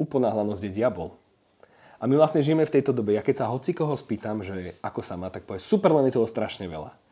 uponáhlanosť 0.00 0.64
je 0.64 0.72
diabol. 0.80 1.12
A 2.00 2.08
my 2.08 2.16
vlastne 2.16 2.40
žijeme 2.40 2.64
v 2.64 2.72
tejto 2.72 2.96
dobe. 2.96 3.12
Ja 3.12 3.22
keď 3.22 3.44
sa 3.44 3.52
hoci 3.52 3.76
koho 3.76 3.94
spýtam, 3.94 4.40
že 4.40 4.80
ako 4.80 5.04
sa 5.04 5.20
má, 5.20 5.28
tak 5.28 5.44
povie, 5.44 5.60
super, 5.60 5.92
len 5.92 6.08
je 6.08 6.16
toho 6.16 6.26
strašne 6.26 6.64
veľa 6.64 7.02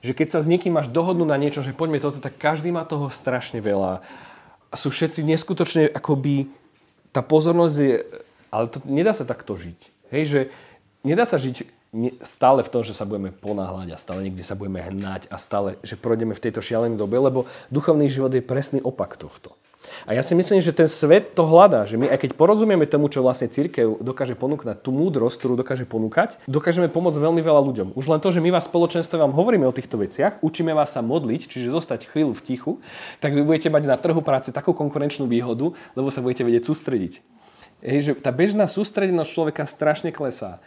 že 0.00 0.14
keď 0.14 0.28
sa 0.34 0.40
s 0.40 0.50
niekým 0.50 0.74
máš 0.74 0.88
dohodnúť 0.88 1.28
na 1.28 1.38
niečo, 1.40 1.60
že 1.66 1.74
poďme 1.74 1.98
toto, 1.98 2.22
tak 2.22 2.38
každý 2.38 2.70
má 2.70 2.86
toho 2.86 3.10
strašne 3.10 3.58
veľa. 3.58 4.00
A 4.68 4.74
sú 4.76 4.94
všetci 4.94 5.26
neskutočne 5.26 5.90
akoby, 5.90 6.46
tá 7.10 7.24
pozornosť 7.24 7.76
je, 7.76 7.94
ale 8.52 8.64
to 8.70 8.78
nedá 8.86 9.10
sa 9.16 9.26
takto 9.26 9.58
žiť. 9.58 9.80
Hej, 10.14 10.24
že 10.28 10.40
nedá 11.02 11.26
sa 11.26 11.40
žiť 11.40 11.66
stále 12.22 12.60
v 12.60 12.70
tom, 12.70 12.84
že 12.84 12.92
sa 12.92 13.08
budeme 13.08 13.32
ponáhľať 13.32 13.88
a 13.96 13.98
stále 13.98 14.28
niekde 14.28 14.44
sa 14.44 14.52
budeme 14.54 14.84
hnať 14.84 15.26
a 15.32 15.40
stále, 15.40 15.80
že 15.80 15.96
projdeme 15.96 16.36
v 16.36 16.42
tejto 16.46 16.60
šialenej 16.60 17.00
dobe, 17.00 17.16
lebo 17.16 17.48
duchovný 17.72 18.12
život 18.12 18.30
je 18.30 18.44
presný 18.44 18.84
opak 18.84 19.16
tohto. 19.16 19.57
A 20.08 20.16
ja 20.16 20.22
si 20.22 20.32
myslím, 20.32 20.62
že 20.62 20.72
ten 20.72 20.86
svet 20.86 21.36
to 21.36 21.44
hľadá, 21.44 21.84
že 21.84 22.00
my 22.00 22.08
aj 22.08 22.24
keď 22.24 22.30
porozumieme 22.34 22.88
tomu, 22.88 23.12
čo 23.12 23.20
vlastne 23.20 23.50
církev 23.50 24.00
dokáže 24.00 24.38
ponúknuť, 24.38 24.80
tú 24.80 24.94
múdrosť, 24.94 25.36
ktorú 25.40 25.54
dokáže 25.58 25.84
ponúkať, 25.88 26.40
dokážeme 26.48 26.88
pomôcť 26.88 27.18
veľmi 27.18 27.42
veľa 27.42 27.62
ľuďom. 27.62 27.88
Už 27.94 28.06
len 28.08 28.20
to, 28.22 28.32
že 28.32 28.42
my 28.42 28.52
vás 28.52 28.68
spoločenstve 28.68 29.18
vám 29.18 29.32
hovoríme 29.32 29.64
o 29.68 29.72
týchto 29.74 30.00
veciach, 30.00 30.40
učíme 30.40 30.72
vás 30.72 30.92
sa 30.94 31.04
modliť, 31.04 31.50
čiže 31.50 31.74
zostať 31.74 32.08
chvíľu 32.08 32.36
v 32.36 32.44
tichu, 32.44 32.72
tak 33.18 33.32
vy 33.34 33.42
budete 33.44 33.68
mať 33.68 33.82
na 33.88 33.96
trhu 34.00 34.20
práce 34.20 34.54
takú 34.54 34.76
konkurenčnú 34.76 35.28
výhodu, 35.28 35.72
lebo 35.96 36.08
sa 36.12 36.24
budete 36.24 36.44
vedieť 36.44 36.68
sústrediť. 36.68 37.20
Je, 37.78 37.98
že 38.02 38.12
tá 38.18 38.34
bežná 38.34 38.66
sústredenosť 38.66 39.30
človeka 39.30 39.62
strašne 39.62 40.10
klesá. 40.10 40.58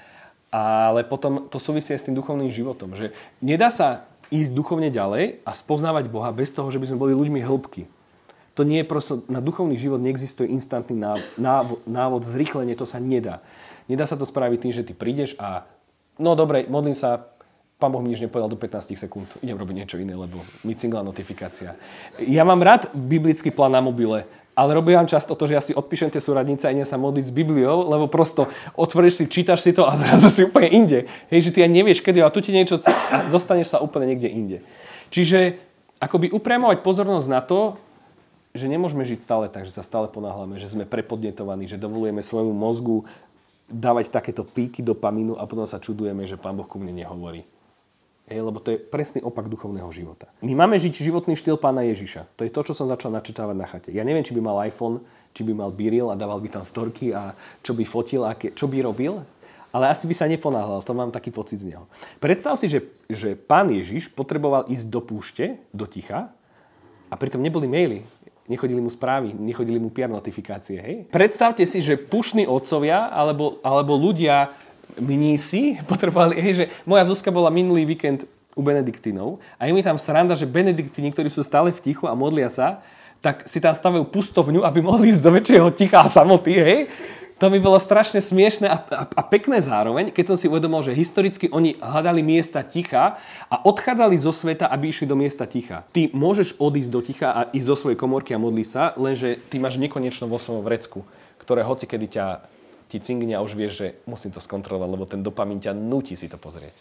Ale 0.51 1.07
potom 1.07 1.47
to 1.47 1.63
súvisí 1.63 1.95
aj 1.95 1.99
s 2.03 2.05
tým 2.11 2.15
duchovným 2.15 2.51
životom. 2.51 2.91
Že 2.91 3.15
nedá 3.39 3.71
sa 3.71 4.11
ísť 4.31 4.51
duchovne 4.51 4.91
ďalej 4.91 5.43
a 5.47 5.51
spoznávať 5.55 6.11
Boha 6.11 6.31
bez 6.31 6.51
toho, 6.55 6.67
že 6.71 6.79
by 6.79 6.91
sme 6.91 6.99
boli 6.99 7.13
ľuďmi 7.15 7.39
hĺbky. 7.43 7.87
To 8.61 8.69
nie 8.69 8.85
je 8.85 8.91
proste, 8.93 9.25
na 9.25 9.41
duchovný 9.41 9.73
život 9.73 9.97
neexistuje 9.97 10.45
instantný 10.53 10.93
návod, 11.33 11.81
návod, 11.89 12.21
zrýchlenie, 12.21 12.77
to 12.77 12.85
sa 12.85 13.01
nedá. 13.01 13.41
Nedá 13.89 14.05
sa 14.05 14.13
to 14.13 14.21
spraviť 14.21 14.59
tým, 14.61 14.73
že 14.77 14.85
ty 14.85 14.93
prídeš 14.93 15.33
a 15.41 15.65
no 16.21 16.37
dobre, 16.37 16.69
modlím 16.69 16.93
sa, 16.93 17.25
pán 17.81 17.89
Boh 17.89 18.05
mi 18.05 18.13
nič 18.13 18.21
nepovedal 18.21 18.53
do 18.53 18.61
15 18.61 18.93
sekúnd, 18.93 19.25
idem 19.41 19.57
robiť 19.57 19.75
niečo 19.81 19.97
iné, 19.97 20.13
lebo 20.13 20.45
mi 20.61 20.77
cingla 20.77 21.01
notifikácia. 21.01 21.73
Ja 22.21 22.45
mám 22.45 22.61
rád 22.61 22.93
biblický 22.93 23.49
plán 23.49 23.73
na 23.73 23.81
mobile, 23.81 24.29
ale 24.53 24.77
robím 24.77 25.01
vám 25.01 25.09
často 25.09 25.33
to, 25.33 25.49
že 25.49 25.57
ja 25.57 25.63
si 25.65 25.73
odpíšem 25.73 26.13
tie 26.13 26.21
súradnice 26.21 26.69
a 26.69 26.73
idem 26.75 26.85
sa 26.85 27.01
modliť 27.01 27.25
s 27.25 27.33
Bibliou, 27.33 27.89
lebo 27.89 28.05
prosto 28.05 28.45
otvoríš 28.77 29.17
si, 29.17 29.23
čítaš 29.25 29.65
si 29.65 29.73
to 29.73 29.89
a 29.89 29.97
zrazu 30.05 30.29
si 30.29 30.45
úplne 30.45 30.69
inde. 30.69 31.09
Hej, 31.33 31.49
že 31.49 31.53
ty 31.57 31.65
aj 31.65 31.71
nevieš 31.73 32.05
kedy, 32.05 32.21
a 32.21 32.29
tu 32.29 32.45
ti 32.45 32.53
niečo 32.53 32.77
a 32.85 33.25
dostaneš 33.25 33.73
sa 33.73 33.81
úplne 33.81 34.13
niekde 34.13 34.29
inde. 34.29 34.57
Čiže 35.09 35.57
akoby 35.97 36.29
upriamovať 36.29 36.85
pozornosť 36.85 37.25
na 37.25 37.41
to, 37.41 37.81
že 38.51 38.67
nemôžeme 38.67 39.07
žiť 39.07 39.19
stále 39.23 39.45
tak, 39.47 39.63
že 39.63 39.75
sa 39.75 39.83
stále 39.83 40.11
ponáhľame, 40.11 40.59
že 40.59 40.67
sme 40.67 40.83
prepodnetovaní, 40.83 41.71
že 41.71 41.79
dovolujeme 41.79 42.19
svojmu 42.19 42.51
mozgu 42.51 43.07
dávať 43.71 44.11
takéto 44.11 44.43
píky 44.43 44.83
dopamínu 44.83 45.39
a 45.39 45.47
potom 45.47 45.63
sa 45.63 45.79
čudujeme, 45.79 46.27
že 46.27 46.35
Pán 46.35 46.59
Boh 46.59 46.67
ku 46.67 46.75
mne 46.75 46.91
nehovorí. 46.91 47.47
Hej, 48.27 48.47
lebo 48.47 48.63
to 48.63 48.75
je 48.75 48.79
presný 48.79 49.19
opak 49.23 49.51
duchovného 49.51 49.87
života. 49.91 50.31
My 50.39 50.55
máme 50.55 50.79
žiť 50.79 51.03
životný 51.03 51.35
štýl 51.35 51.59
pána 51.59 51.83
Ježiša. 51.83 52.31
To 52.39 52.47
je 52.47 52.51
to, 52.51 52.63
čo 52.63 52.73
som 52.75 52.87
začal 52.87 53.11
načítavať 53.11 53.55
na 53.59 53.67
chate. 53.67 53.89
Ja 53.91 54.07
neviem, 54.07 54.23
či 54.23 54.31
by 54.31 54.39
mal 54.39 54.63
iPhone, 54.63 55.03
či 55.35 55.43
by 55.43 55.51
mal 55.51 55.71
biril 55.71 56.11
a 56.11 56.15
dával 56.15 56.39
by 56.39 56.47
tam 56.47 56.63
storky 56.63 57.11
a 57.11 57.35
čo 57.59 57.75
by 57.75 57.83
fotil 57.83 58.23
a 58.23 58.35
čo 58.35 58.71
by 58.71 58.83
robil, 58.83 59.23
ale 59.71 59.87
asi 59.87 60.03
by 60.07 60.15
sa 60.15 60.27
neponáhľal, 60.27 60.83
to 60.83 60.91
mám 60.91 61.15
taký 61.15 61.31
pocit 61.31 61.63
z 61.63 61.75
neho. 61.75 61.87
Predstav 62.19 62.59
si, 62.59 62.67
že, 62.67 62.83
že 63.07 63.39
pán 63.39 63.71
Ježiš 63.71 64.11
potreboval 64.11 64.67
ísť 64.67 64.87
do 64.91 64.99
púšte, 64.99 65.59
do 65.71 65.87
ticha 65.87 66.31
a 67.07 67.13
pritom 67.15 67.39
neboli 67.39 67.67
maily 67.71 68.03
nechodili 68.51 68.83
mu 68.83 68.91
správy, 68.91 69.31
nechodili 69.31 69.79
mu 69.79 69.87
PR 69.87 70.11
notifikácie. 70.11 70.77
Hej? 70.83 70.95
Predstavte 71.07 71.63
si, 71.63 71.79
že 71.79 71.95
pušní 71.95 72.43
otcovia 72.43 73.07
alebo, 73.07 73.63
alebo 73.63 73.95
ľudia 73.95 74.51
mnísi 74.99 75.79
potrebovali, 75.91 76.35
hej, 76.35 76.53
že 76.53 76.65
moja 76.83 77.07
Zuzka 77.07 77.31
bola 77.31 77.47
minulý 77.47 77.87
víkend 77.87 78.27
u 78.51 78.59
Benediktinov 78.59 79.39
a 79.55 79.63
je 79.63 79.71
mi 79.71 79.79
tam 79.79 79.95
sranda, 79.95 80.35
že 80.35 80.43
Benediktini, 80.43 81.15
ktorí 81.15 81.31
sú 81.31 81.39
stále 81.39 81.71
v 81.71 81.79
tichu 81.79 82.03
a 82.03 82.11
modlia 82.11 82.51
sa, 82.51 82.83
tak 83.23 83.47
si 83.47 83.63
tam 83.63 83.71
stavajú 83.71 84.09
pustovňu, 84.11 84.65
aby 84.65 84.83
mohli 84.83 85.13
ísť 85.13 85.23
do 85.23 85.31
väčšieho 85.31 85.69
ticha 85.71 86.03
a 86.03 86.11
samoty, 86.11 86.57
hej? 86.57 86.79
To 87.41 87.49
mi 87.49 87.57
bolo 87.57 87.81
strašne 87.81 88.21
smiešne 88.21 88.69
a, 88.69 88.77
a, 88.77 89.03
a 89.09 89.21
pekné 89.25 89.65
zároveň, 89.65 90.13
keď 90.13 90.29
som 90.29 90.37
si 90.37 90.45
uvedomil, 90.45 90.85
že 90.85 90.93
historicky 90.93 91.49
oni 91.49 91.73
hľadali 91.81 92.21
miesta 92.21 92.61
ticha 92.61 93.17
a 93.49 93.55
odchádzali 93.65 94.13
zo 94.21 94.29
sveta, 94.29 94.69
aby 94.69 94.93
išli 94.93 95.09
do 95.09 95.17
miesta 95.17 95.49
ticha. 95.49 95.81
Ty 95.89 96.13
môžeš 96.13 96.61
odísť 96.61 96.91
do 96.93 97.01
ticha 97.01 97.33
a 97.33 97.49
ísť 97.49 97.65
do 97.65 97.73
svojej 97.73 97.97
komorky 97.97 98.37
a 98.37 98.39
modliť 98.39 98.67
sa, 98.69 98.93
lenže 98.93 99.41
ty 99.49 99.57
máš 99.57 99.81
nekonečno 99.81 100.29
vo 100.29 100.37
svojom 100.37 100.61
vrecku, 100.61 101.01
ktoré 101.41 101.65
hoci 101.65 101.89
kedy 101.89 102.07
ťa 102.13 102.25
ti 102.93 103.01
cingne 103.01 103.33
a 103.33 103.41
už 103.41 103.57
vieš, 103.57 103.73
že 103.81 103.87
musím 104.05 104.29
to 104.29 104.37
skontrolovať, 104.37 104.89
lebo 104.93 105.09
ten 105.09 105.25
dopamín 105.25 105.57
ťa 105.57 105.73
nutí 105.73 106.13
si 106.13 106.29
to 106.29 106.37
pozrieť. 106.37 106.77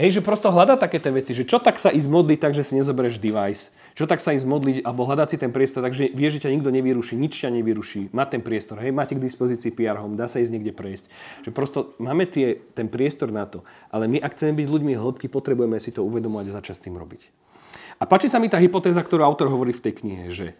Hej, 0.00 0.18
že 0.18 0.26
prosto 0.26 0.48
hľadá 0.48 0.80
také 0.80 0.96
tie 0.96 1.12
veci, 1.12 1.36
že 1.36 1.44
čo 1.44 1.60
tak 1.60 1.76
sa 1.76 1.92
ísť 1.92 2.08
modliť 2.08 2.38
tak, 2.40 2.56
že 2.56 2.64
si 2.64 2.74
nezoberieš 2.80 3.20
device, 3.20 3.68
čo 3.94 4.10
tak 4.10 4.18
sa 4.18 4.34
ísť 4.34 4.46
modliť 4.50 4.76
alebo 4.82 5.06
hľadať 5.06 5.28
si 5.30 5.36
ten 5.38 5.54
priestor, 5.54 5.86
takže 5.86 6.10
vie, 6.10 6.28
že 6.28 6.42
ťa 6.42 6.50
nikto 6.50 6.74
nevyruší, 6.74 7.14
nič 7.14 7.46
ťa 7.46 7.54
nevyruší, 7.54 8.10
má 8.10 8.26
ten 8.26 8.42
priestor, 8.42 8.82
hej, 8.82 8.90
máte 8.90 9.14
k 9.14 9.22
dispozícii 9.22 9.70
PR 9.70 10.02
home, 10.02 10.18
dá 10.18 10.26
sa 10.26 10.42
ísť 10.42 10.50
niekde 10.50 10.74
prejsť. 10.74 11.06
Že 11.46 11.50
prosto 11.54 11.78
máme 12.02 12.26
tie, 12.26 12.58
ten 12.74 12.90
priestor 12.90 13.30
na 13.30 13.46
to, 13.46 13.62
ale 13.94 14.10
my 14.10 14.18
ak 14.18 14.34
chceme 14.34 14.58
byť 14.58 14.66
ľuďmi 14.66 14.92
hĺbky, 14.98 15.30
potrebujeme 15.30 15.78
si 15.78 15.94
to 15.94 16.02
uvedomovať 16.02 16.46
a 16.50 16.56
začať 16.58 16.74
s 16.74 16.84
tým 16.90 16.98
robiť. 16.98 17.22
A 18.02 18.10
páči 18.10 18.26
sa 18.26 18.42
mi 18.42 18.50
tá 18.50 18.58
hypotéza, 18.58 18.98
ktorú 18.98 19.22
autor 19.22 19.46
hovorí 19.46 19.70
v 19.70 19.84
tej 19.86 20.02
knihe, 20.02 20.26
že 20.34 20.58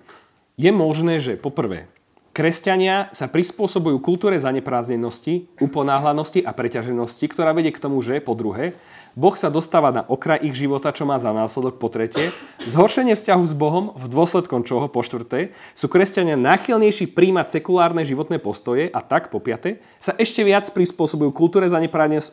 je 0.55 0.71
možné, 0.71 1.19
že 1.19 1.35
poprvé, 1.35 1.91
kresťania 2.31 3.11
sa 3.11 3.27
prispôsobujú 3.27 3.99
kultúre 3.99 4.39
zaneprázdnenosti, 4.39 5.51
uponáhlanosti 5.59 6.43
a 6.47 6.55
preťaženosti, 6.55 7.27
ktorá 7.27 7.51
vedie 7.51 7.75
k 7.75 7.83
tomu, 7.83 7.99
že 7.99 8.23
po 8.23 8.39
druhé, 8.39 8.79
Boh 9.15 9.39
sa 9.39 9.47
dostáva 9.47 9.95
na 9.95 10.03
okraj 10.03 10.43
ich 10.43 10.59
života, 10.59 10.91
čo 10.91 11.07
má 11.07 11.15
za 11.23 11.31
následok 11.31 11.79
po 11.79 11.87
tretie. 11.87 12.35
Zhoršenie 12.67 13.15
vzťahu 13.15 13.45
s 13.47 13.55
Bohom, 13.55 13.95
v 13.95 14.11
dôsledkom 14.11 14.67
čoho 14.67 14.91
po 14.91 15.07
štvrté, 15.07 15.55
sú 15.71 15.87
kresťania 15.87 16.35
náchylnejší 16.35 17.15
príjmať 17.15 17.63
sekulárne 17.63 18.03
životné 18.03 18.43
postoje 18.43 18.91
a 18.91 18.99
tak 18.99 19.31
po 19.31 19.39
piate 19.39 19.79
sa 20.03 20.19
ešte 20.19 20.43
viac 20.43 20.67
prispôsobujú 20.67 21.31
kultúre 21.31 21.71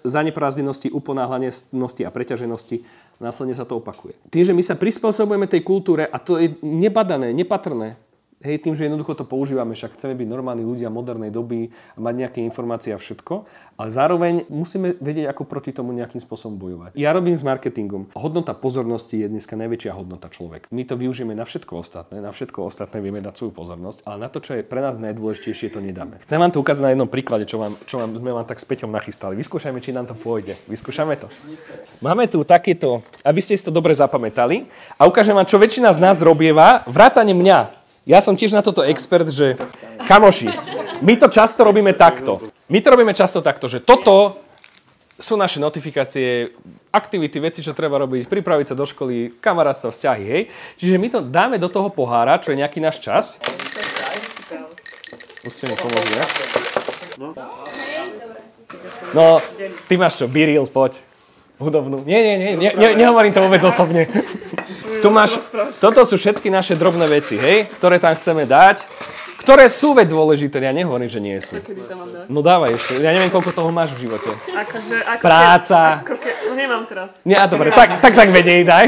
zaneprázdnenosti, 0.01 0.89
uponáhlanosti 0.89 2.01
a 2.01 2.09
preťaženosti. 2.09 2.81
Následne 3.21 3.53
sa 3.53 3.69
to 3.69 3.77
opakuje. 3.77 4.17
Tým, 4.33 4.49
že 4.49 4.57
my 4.57 4.65
sa 4.65 4.73
prispôsobujeme 4.73 5.45
tej 5.45 5.61
kultúre 5.61 6.09
a 6.09 6.17
to 6.17 6.41
je 6.41 6.57
nebadané, 6.65 7.29
nepatrné, 7.29 8.01
Hej, 8.41 8.65
tým, 8.65 8.73
že 8.73 8.89
jednoducho 8.89 9.13
to 9.13 9.21
používame, 9.21 9.77
však 9.77 9.93
chceme 9.93 10.17
byť 10.17 10.27
normálni 10.27 10.65
ľudia 10.65 10.89
modernej 10.89 11.29
doby 11.29 11.69
mať 11.93 12.13
nejaké 12.25 12.39
informácie 12.41 12.89
a 12.89 12.97
všetko, 12.97 13.45
ale 13.77 13.89
zároveň 13.93 14.49
musíme 14.49 14.97
vedieť, 14.97 15.29
ako 15.29 15.45
proti 15.45 15.69
tomu 15.69 15.93
nejakým 15.93 16.17
spôsobom 16.17 16.57
bojovať. 16.57 16.97
Ja 16.97 17.13
robím 17.13 17.37
s 17.37 17.45
marketingom. 17.45 18.09
Hodnota 18.17 18.57
pozornosti 18.57 19.21
je 19.21 19.29
dneska 19.29 19.53
najväčšia 19.53 19.93
hodnota 19.93 20.25
človek. 20.33 20.65
My 20.73 20.81
to 20.89 20.97
využijeme 20.97 21.37
na 21.37 21.45
všetko 21.45 21.85
ostatné, 21.85 22.17
na 22.17 22.33
všetko 22.33 22.65
ostatné 22.65 22.97
vieme 22.97 23.21
dať 23.21 23.37
svoju 23.37 23.53
pozornosť, 23.53 24.09
ale 24.09 24.25
na 24.25 24.29
to, 24.33 24.41
čo 24.41 24.57
je 24.57 24.65
pre 24.65 24.81
nás 24.81 24.97
najdôležitejšie, 24.97 25.69
to 25.69 25.77
nedáme. 25.77 26.17
Chcem 26.25 26.41
vám 26.41 26.49
to 26.49 26.57
ukázať 26.61 26.81
na 26.81 26.91
jednom 26.97 27.09
príklade, 27.09 27.45
čo, 27.45 27.61
vám, 27.61 27.77
čo 27.85 28.01
vám, 28.01 28.17
sme 28.17 28.33
vám 28.33 28.45
tak 28.49 28.57
s 28.57 28.65
Peťom 28.65 28.89
nachystali. 28.89 29.37
Vyskúšajme, 29.37 29.77
či 29.77 29.93
nám 29.93 30.09
to 30.09 30.17
pôjde. 30.17 30.57
Vyskúšame 30.65 31.13
to. 31.21 31.29
Máme 32.01 32.25
tu 32.25 32.41
takéto, 32.41 33.05
aby 33.21 33.37
ste 33.37 33.53
si 33.53 33.61
to 33.61 33.69
dobre 33.69 33.93
zapamätali 33.93 34.65
a 34.97 35.05
ukážem 35.05 35.37
vám, 35.37 35.45
čo 35.45 35.61
väčšina 35.61 35.93
z 35.93 36.01
nás 36.01 36.17
robieva, 36.25 36.81
vrátane 36.89 37.37
mňa. 37.37 37.80
Ja 38.01 38.17
som 38.17 38.33
tiež 38.33 38.57
na 38.57 38.65
toto 38.65 38.81
expert, 38.81 39.29
že 39.29 39.53
kamoši, 40.09 40.49
my 41.05 41.13
to 41.21 41.29
často 41.29 41.61
robíme 41.61 41.93
takto. 41.93 42.41
My 42.65 42.81
to 42.81 42.89
robíme 42.89 43.13
často 43.13 43.45
takto, 43.45 43.69
že 43.69 43.77
toto 43.77 44.41
sú 45.21 45.37
naše 45.37 45.61
notifikácie, 45.61 46.49
aktivity, 46.89 47.37
veci, 47.37 47.61
čo 47.61 47.77
treba 47.77 48.01
robiť, 48.01 48.25
pripraviť 48.25 48.73
sa 48.73 48.75
do 48.75 48.89
školy, 48.89 49.37
kamarátstva, 49.37 49.93
vzťahy, 49.93 50.23
hej. 50.25 50.43
Čiže 50.81 50.97
my 50.97 51.07
to 51.13 51.19
dáme 51.21 51.61
do 51.61 51.69
toho 51.69 51.93
pohára, 51.93 52.41
čo 52.41 52.49
je 52.49 52.57
nejaký 52.57 52.81
náš 52.81 53.05
čas. 53.05 53.37
Musíte 55.45 55.69
mi 55.69 55.75
pomôcť? 55.77 56.33
No, 59.13 59.45
ty 59.85 59.93
máš 60.01 60.17
čo, 60.17 60.25
Biril, 60.25 60.65
poď. 60.65 60.97
Hudobnú. 61.61 62.01
Nie, 62.09 62.25
nie, 62.25 62.57
nie, 62.57 62.73
nie 62.73 62.89
nehovorím 62.97 63.29
to 63.29 63.45
vôbec 63.45 63.61
osobne. 63.61 64.09
Tu 64.99 65.07
máš, 65.07 65.39
toto 65.79 66.03
sú 66.03 66.19
všetky 66.19 66.51
naše 66.51 66.75
drobné 66.75 67.07
veci, 67.07 67.39
hej, 67.39 67.71
ktoré 67.79 67.95
tam 68.03 68.11
chceme 68.19 68.43
dať. 68.43 68.83
Ktoré 69.41 69.65
sú 69.73 69.97
veď 69.97 70.13
dôležité, 70.13 70.61
ja 70.61 70.69
nehovorím, 70.69 71.09
že 71.09 71.17
nie 71.17 71.33
sú. 71.41 71.57
No 72.29 72.45
dávaj 72.45 72.77
ešte, 72.77 73.01
ja 73.01 73.09
neviem, 73.09 73.33
koľko 73.33 73.49
toho 73.57 73.73
máš 73.73 73.97
v 73.97 74.05
živote. 74.05 74.29
Akože, 74.53 75.01
ako 75.01 75.21
Práca. 75.25 75.81
Ke, 75.81 75.97
ako 76.05 76.13
ke, 76.21 76.31
no 76.45 76.53
nemám 76.53 76.83
teraz. 76.85 77.25
Nie, 77.25 77.41
a 77.41 77.49
dobre, 77.49 77.73
tak, 77.73 77.97
tak, 77.97 78.13
tak 78.13 78.29
vedej, 78.29 78.61
daj. 78.61 78.85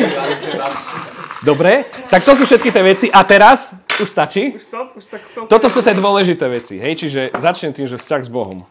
Dobre, 1.41 1.89
tak 2.05 2.21
to 2.21 2.37
sú 2.37 2.45
všetky 2.45 2.69
tie 2.69 2.83
veci. 2.85 3.07
A 3.09 3.25
teraz, 3.25 3.73
už 3.97 4.05
stačí? 4.05 4.53
Už 4.53 4.61
stop, 4.61 4.93
už 4.93 5.05
tak 5.09 5.25
to... 5.33 5.49
Toto 5.49 5.67
sú 5.73 5.81
tie 5.81 5.97
dôležité 5.97 6.45
veci, 6.45 6.77
hej, 6.77 7.01
čiže 7.01 7.33
začnem 7.33 7.73
tým, 7.73 7.89
že 7.89 7.97
vzťah 7.97 8.21
s 8.21 8.29
Bohom. 8.29 8.61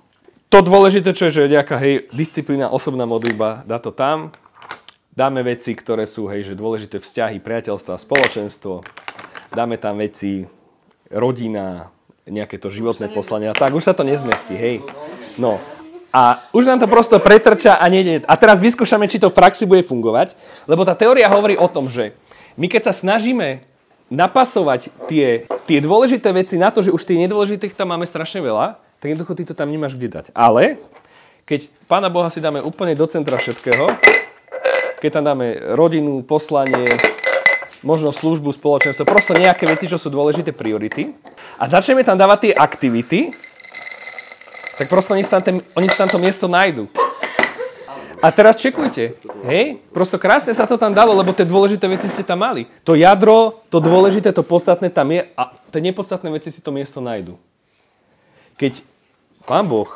To 0.54 0.62
dôležité, 0.62 1.10
čo 1.18 1.28
je, 1.28 1.42
že 1.42 1.42
nejaká, 1.50 1.82
hej, 1.82 2.06
disciplína, 2.14 2.70
osobná 2.70 3.10
modlitba, 3.10 3.66
dá 3.66 3.82
to 3.82 3.90
tam. 3.90 4.30
Dáme 5.12 5.44
veci, 5.44 5.76
ktoré 5.76 6.08
sú, 6.08 6.24
hej, 6.32 6.48
že 6.48 6.54
dôležité 6.56 6.96
vzťahy, 6.96 7.36
priateľstva, 7.44 8.00
spoločenstvo. 8.00 8.80
Dáme 9.52 9.76
tam 9.76 10.00
veci, 10.00 10.48
rodina, 11.12 11.92
nejaké 12.24 12.56
to 12.56 12.72
životné 12.72 13.12
poslanie. 13.12 13.52
A 13.52 13.52
tak, 13.52 13.76
už 13.76 13.84
sa 13.84 13.92
to 13.92 14.08
nezmestí, 14.08 14.56
hej. 14.56 14.80
No. 15.36 15.60
A 16.16 16.48
už 16.56 16.64
nám 16.64 16.80
to 16.80 16.88
prosto 16.88 17.20
pretrča 17.20 17.76
a 17.76 17.84
nejde. 17.92 18.24
A 18.24 18.40
teraz 18.40 18.64
vyskúšame, 18.64 19.04
či 19.04 19.20
to 19.20 19.28
v 19.28 19.36
praxi 19.36 19.68
bude 19.68 19.84
fungovať. 19.84 20.32
Lebo 20.64 20.88
tá 20.88 20.96
teória 20.96 21.28
hovorí 21.28 21.60
o 21.60 21.68
tom, 21.68 21.92
že 21.92 22.16
my 22.56 22.72
keď 22.72 22.88
sa 22.88 22.96
snažíme 22.96 23.60
napasovať 24.08 24.88
tie, 25.12 25.44
tie 25.68 25.78
dôležité 25.84 26.32
veci 26.32 26.56
na 26.56 26.72
to, 26.72 26.80
že 26.80 26.88
už 26.88 27.04
tie 27.04 27.20
nedôležitých 27.20 27.76
tam 27.76 27.92
máme 27.92 28.08
strašne 28.08 28.40
veľa, 28.40 28.80
tak 28.96 29.12
jednoducho 29.12 29.36
ty 29.36 29.44
to 29.44 29.52
tam 29.52 29.68
nemáš 29.68 29.92
kde 29.92 30.08
dať. 30.08 30.26
Ale 30.32 30.80
keď 31.44 31.68
Pána 31.84 32.08
Boha 32.08 32.32
si 32.32 32.40
dáme 32.40 32.64
úplne 32.64 32.96
do 32.96 33.04
centra 33.08 33.36
všetkého, 33.36 33.92
keď 35.02 35.18
tam 35.18 35.34
dáme 35.34 35.58
rodinu, 35.74 36.22
poslanie, 36.22 36.86
možno 37.82 38.14
službu, 38.14 38.54
spoločenstvo, 38.54 39.02
prosto 39.02 39.34
nejaké 39.34 39.66
veci, 39.66 39.90
čo 39.90 39.98
sú 39.98 40.14
dôležité 40.14 40.54
priority 40.54 41.10
a 41.58 41.66
začneme 41.66 42.06
tam 42.06 42.14
dávať 42.14 42.38
tie 42.46 42.52
aktivity, 42.54 43.34
tak 44.78 44.86
prosto 44.86 45.18
oni 45.18 45.26
sa 45.26 45.42
tam, 45.42 45.58
oni 45.58 45.90
sa 45.90 46.06
tam 46.06 46.14
to 46.14 46.18
miesto 46.22 46.46
nájdu. 46.46 46.86
A 48.22 48.30
teraz 48.30 48.54
čekujte, 48.54 49.18
hej? 49.50 49.82
Prosto 49.90 50.14
krásne 50.14 50.54
sa 50.54 50.62
to 50.62 50.78
tam 50.78 50.94
dalo, 50.94 51.10
lebo 51.10 51.34
tie 51.34 51.42
dôležité 51.42 51.90
veci 51.90 52.06
ste 52.06 52.22
tam 52.22 52.46
mali. 52.46 52.70
To 52.86 52.94
jadro, 52.94 53.66
to 53.66 53.82
dôležité, 53.82 54.30
to 54.30 54.46
podstatné 54.46 54.94
tam 54.94 55.10
je 55.10 55.26
a 55.34 55.50
tie 55.74 55.82
nepodstatné 55.82 56.30
veci 56.30 56.54
si 56.54 56.62
to 56.62 56.70
miesto 56.70 57.02
nájdu. 57.02 57.34
Keď 58.54 58.86
Pán 59.42 59.66
Boh 59.66 59.90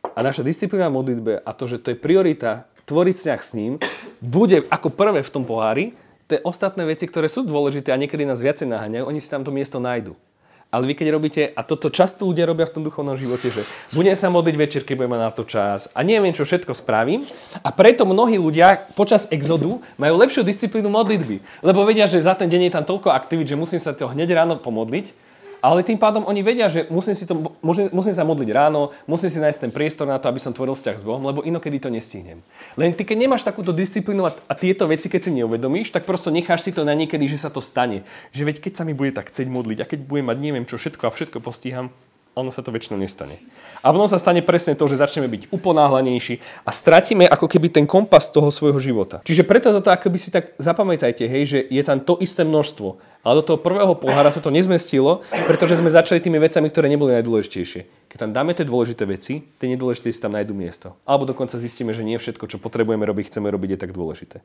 a 0.00 0.24
naša 0.24 0.40
disciplína 0.40 0.88
v 0.88 0.96
modlitbe 0.96 1.32
a 1.44 1.50
to, 1.52 1.68
že 1.68 1.76
to 1.76 1.92
je 1.92 2.00
priorita 2.00 2.64
tvoriť 2.88 3.14
vzťah 3.20 3.40
s 3.44 3.50
ním, 3.52 3.76
bude 4.20 4.64
ako 4.68 4.88
prvé 4.92 5.20
v 5.22 5.32
tom 5.32 5.44
pohári, 5.44 5.92
tie 6.26 6.42
ostatné 6.42 6.82
veci, 6.86 7.06
ktoré 7.06 7.30
sú 7.30 7.46
dôležité 7.46 7.94
a 7.94 8.00
niekedy 8.00 8.26
nás 8.26 8.42
viacej 8.42 8.66
naháňajú, 8.66 9.04
oni 9.06 9.20
si 9.22 9.30
tam 9.30 9.46
to 9.46 9.54
miesto 9.54 9.78
nájdu. 9.78 10.18
Ale 10.66 10.90
vy 10.90 10.98
keď 10.98 11.08
robíte, 11.14 11.42
a 11.54 11.62
toto 11.62 11.94
často 11.94 12.26
ľudia 12.26 12.42
robia 12.42 12.66
v 12.66 12.74
tom 12.74 12.82
duchovnom 12.82 13.14
živote, 13.14 13.54
že 13.54 13.62
budem 13.94 14.18
sa 14.18 14.26
modliť 14.34 14.56
večer, 14.58 14.82
keď 14.82 14.94
budem 14.98 15.12
mať 15.14 15.22
na 15.22 15.30
to 15.30 15.46
čas 15.46 15.86
a 15.94 16.02
neviem, 16.02 16.34
čo 16.34 16.42
všetko 16.42 16.74
spravím. 16.74 17.22
A 17.62 17.70
preto 17.70 18.02
mnohí 18.02 18.34
ľudia 18.34 18.90
počas 18.98 19.30
exodu 19.30 19.78
majú 19.94 20.14
lepšiu 20.18 20.42
disciplínu 20.42 20.90
modlitby. 20.90 21.38
Lebo 21.62 21.86
vedia, 21.86 22.10
že 22.10 22.18
za 22.18 22.34
ten 22.34 22.50
deň 22.50 22.66
je 22.66 22.74
tam 22.74 22.84
toľko 22.84 23.14
aktivít, 23.14 23.54
že 23.54 23.56
musím 23.56 23.78
sa 23.78 23.94
to 23.94 24.10
hneď 24.10 24.34
ráno 24.34 24.58
pomodliť 24.58 25.25
ale 25.66 25.82
tým 25.82 25.98
pádom 25.98 26.22
oni 26.22 26.46
vedia, 26.46 26.70
že 26.70 26.86
musím, 26.86 27.18
si 27.18 27.26
to, 27.26 27.50
musím, 27.58 27.90
musím 27.90 28.14
sa 28.14 28.22
modliť 28.22 28.54
ráno, 28.54 28.94
musím 29.02 29.26
si 29.26 29.42
nájsť 29.42 29.66
ten 29.66 29.72
priestor 29.74 30.06
na 30.06 30.22
to, 30.22 30.30
aby 30.30 30.38
som 30.38 30.54
tvoril 30.54 30.78
vzťah 30.78 31.02
s 31.02 31.02
Bohom, 31.02 31.26
lebo 31.26 31.42
inokedy 31.42 31.82
to 31.82 31.90
nestihnem. 31.90 32.38
Len 32.78 32.94
ty, 32.94 33.02
keď 33.02 33.26
nemáš 33.26 33.42
takúto 33.42 33.74
disciplínu 33.74 34.22
a, 34.22 34.30
a 34.46 34.54
tieto 34.54 34.86
veci, 34.86 35.10
keď 35.10 35.26
si 35.26 35.30
neuvedomíš, 35.42 35.90
tak 35.90 36.06
prosto 36.06 36.30
necháš 36.30 36.62
si 36.62 36.70
to 36.70 36.86
na 36.86 36.94
niekedy, 36.94 37.26
že 37.26 37.42
sa 37.42 37.50
to 37.50 37.58
stane. 37.58 38.06
Že 38.30 38.54
veď 38.54 38.56
keď 38.62 38.72
sa 38.78 38.86
mi 38.86 38.94
bude 38.94 39.10
tak 39.10 39.34
chcieť 39.34 39.50
modliť 39.50 39.78
a 39.82 39.88
keď 39.90 39.98
budem 40.06 40.30
mať 40.30 40.38
neviem 40.38 40.66
čo 40.70 40.78
všetko 40.78 41.02
a 41.02 41.10
všetko 41.10 41.42
postíham, 41.42 41.90
ono 42.36 42.52
sa 42.52 42.60
to 42.60 42.68
väčšinou 42.68 43.00
nestane. 43.00 43.32
A 43.80 43.88
potom 43.88 44.04
sa 44.04 44.20
stane 44.20 44.44
presne 44.44 44.76
to, 44.76 44.84
že 44.84 45.00
začneme 45.00 45.24
byť 45.24 45.48
uponáhlanejší 45.56 46.36
a 46.68 46.70
stratíme 46.70 47.24
ako 47.24 47.48
keby 47.48 47.72
ten 47.72 47.88
kompas 47.88 48.28
toho 48.28 48.52
svojho 48.52 48.76
života. 48.76 49.24
Čiže 49.24 49.48
preto 49.48 49.72
toto 49.72 49.88
akoby 49.88 50.20
si 50.20 50.28
tak 50.28 50.52
zapamätajte, 50.60 51.24
hej, 51.24 51.42
že 51.48 51.58
je 51.64 51.80
tam 51.80 51.96
to 51.96 52.20
isté 52.20 52.44
množstvo. 52.44 53.00
Ale 53.24 53.40
do 53.40 53.42
toho 53.42 53.58
prvého 53.58 53.96
pohára 53.96 54.28
sa 54.28 54.44
to 54.44 54.52
nezmestilo, 54.52 55.24
pretože 55.48 55.80
sme 55.80 55.88
začali 55.88 56.20
tými 56.20 56.36
vecami, 56.36 56.68
ktoré 56.68 56.92
neboli 56.92 57.16
najdôležitejšie. 57.16 58.12
Keď 58.12 58.18
tam 58.20 58.30
dáme 58.36 58.52
tie 58.52 58.68
dôležité 58.68 59.08
veci, 59.08 59.40
tie 59.56 59.72
nedôležité 59.72 60.12
si 60.12 60.20
tam 60.20 60.36
nájdú 60.36 60.52
miesto. 60.52 60.92
Alebo 61.08 61.24
dokonca 61.24 61.56
zistíme, 61.56 61.96
že 61.96 62.04
nie 62.04 62.20
všetko, 62.20 62.52
čo 62.52 62.60
potrebujeme 62.60 63.02
robiť, 63.02 63.32
chceme 63.32 63.48
robiť, 63.48 63.68
je 63.74 63.78
tak 63.80 63.96
dôležité. 63.96 64.44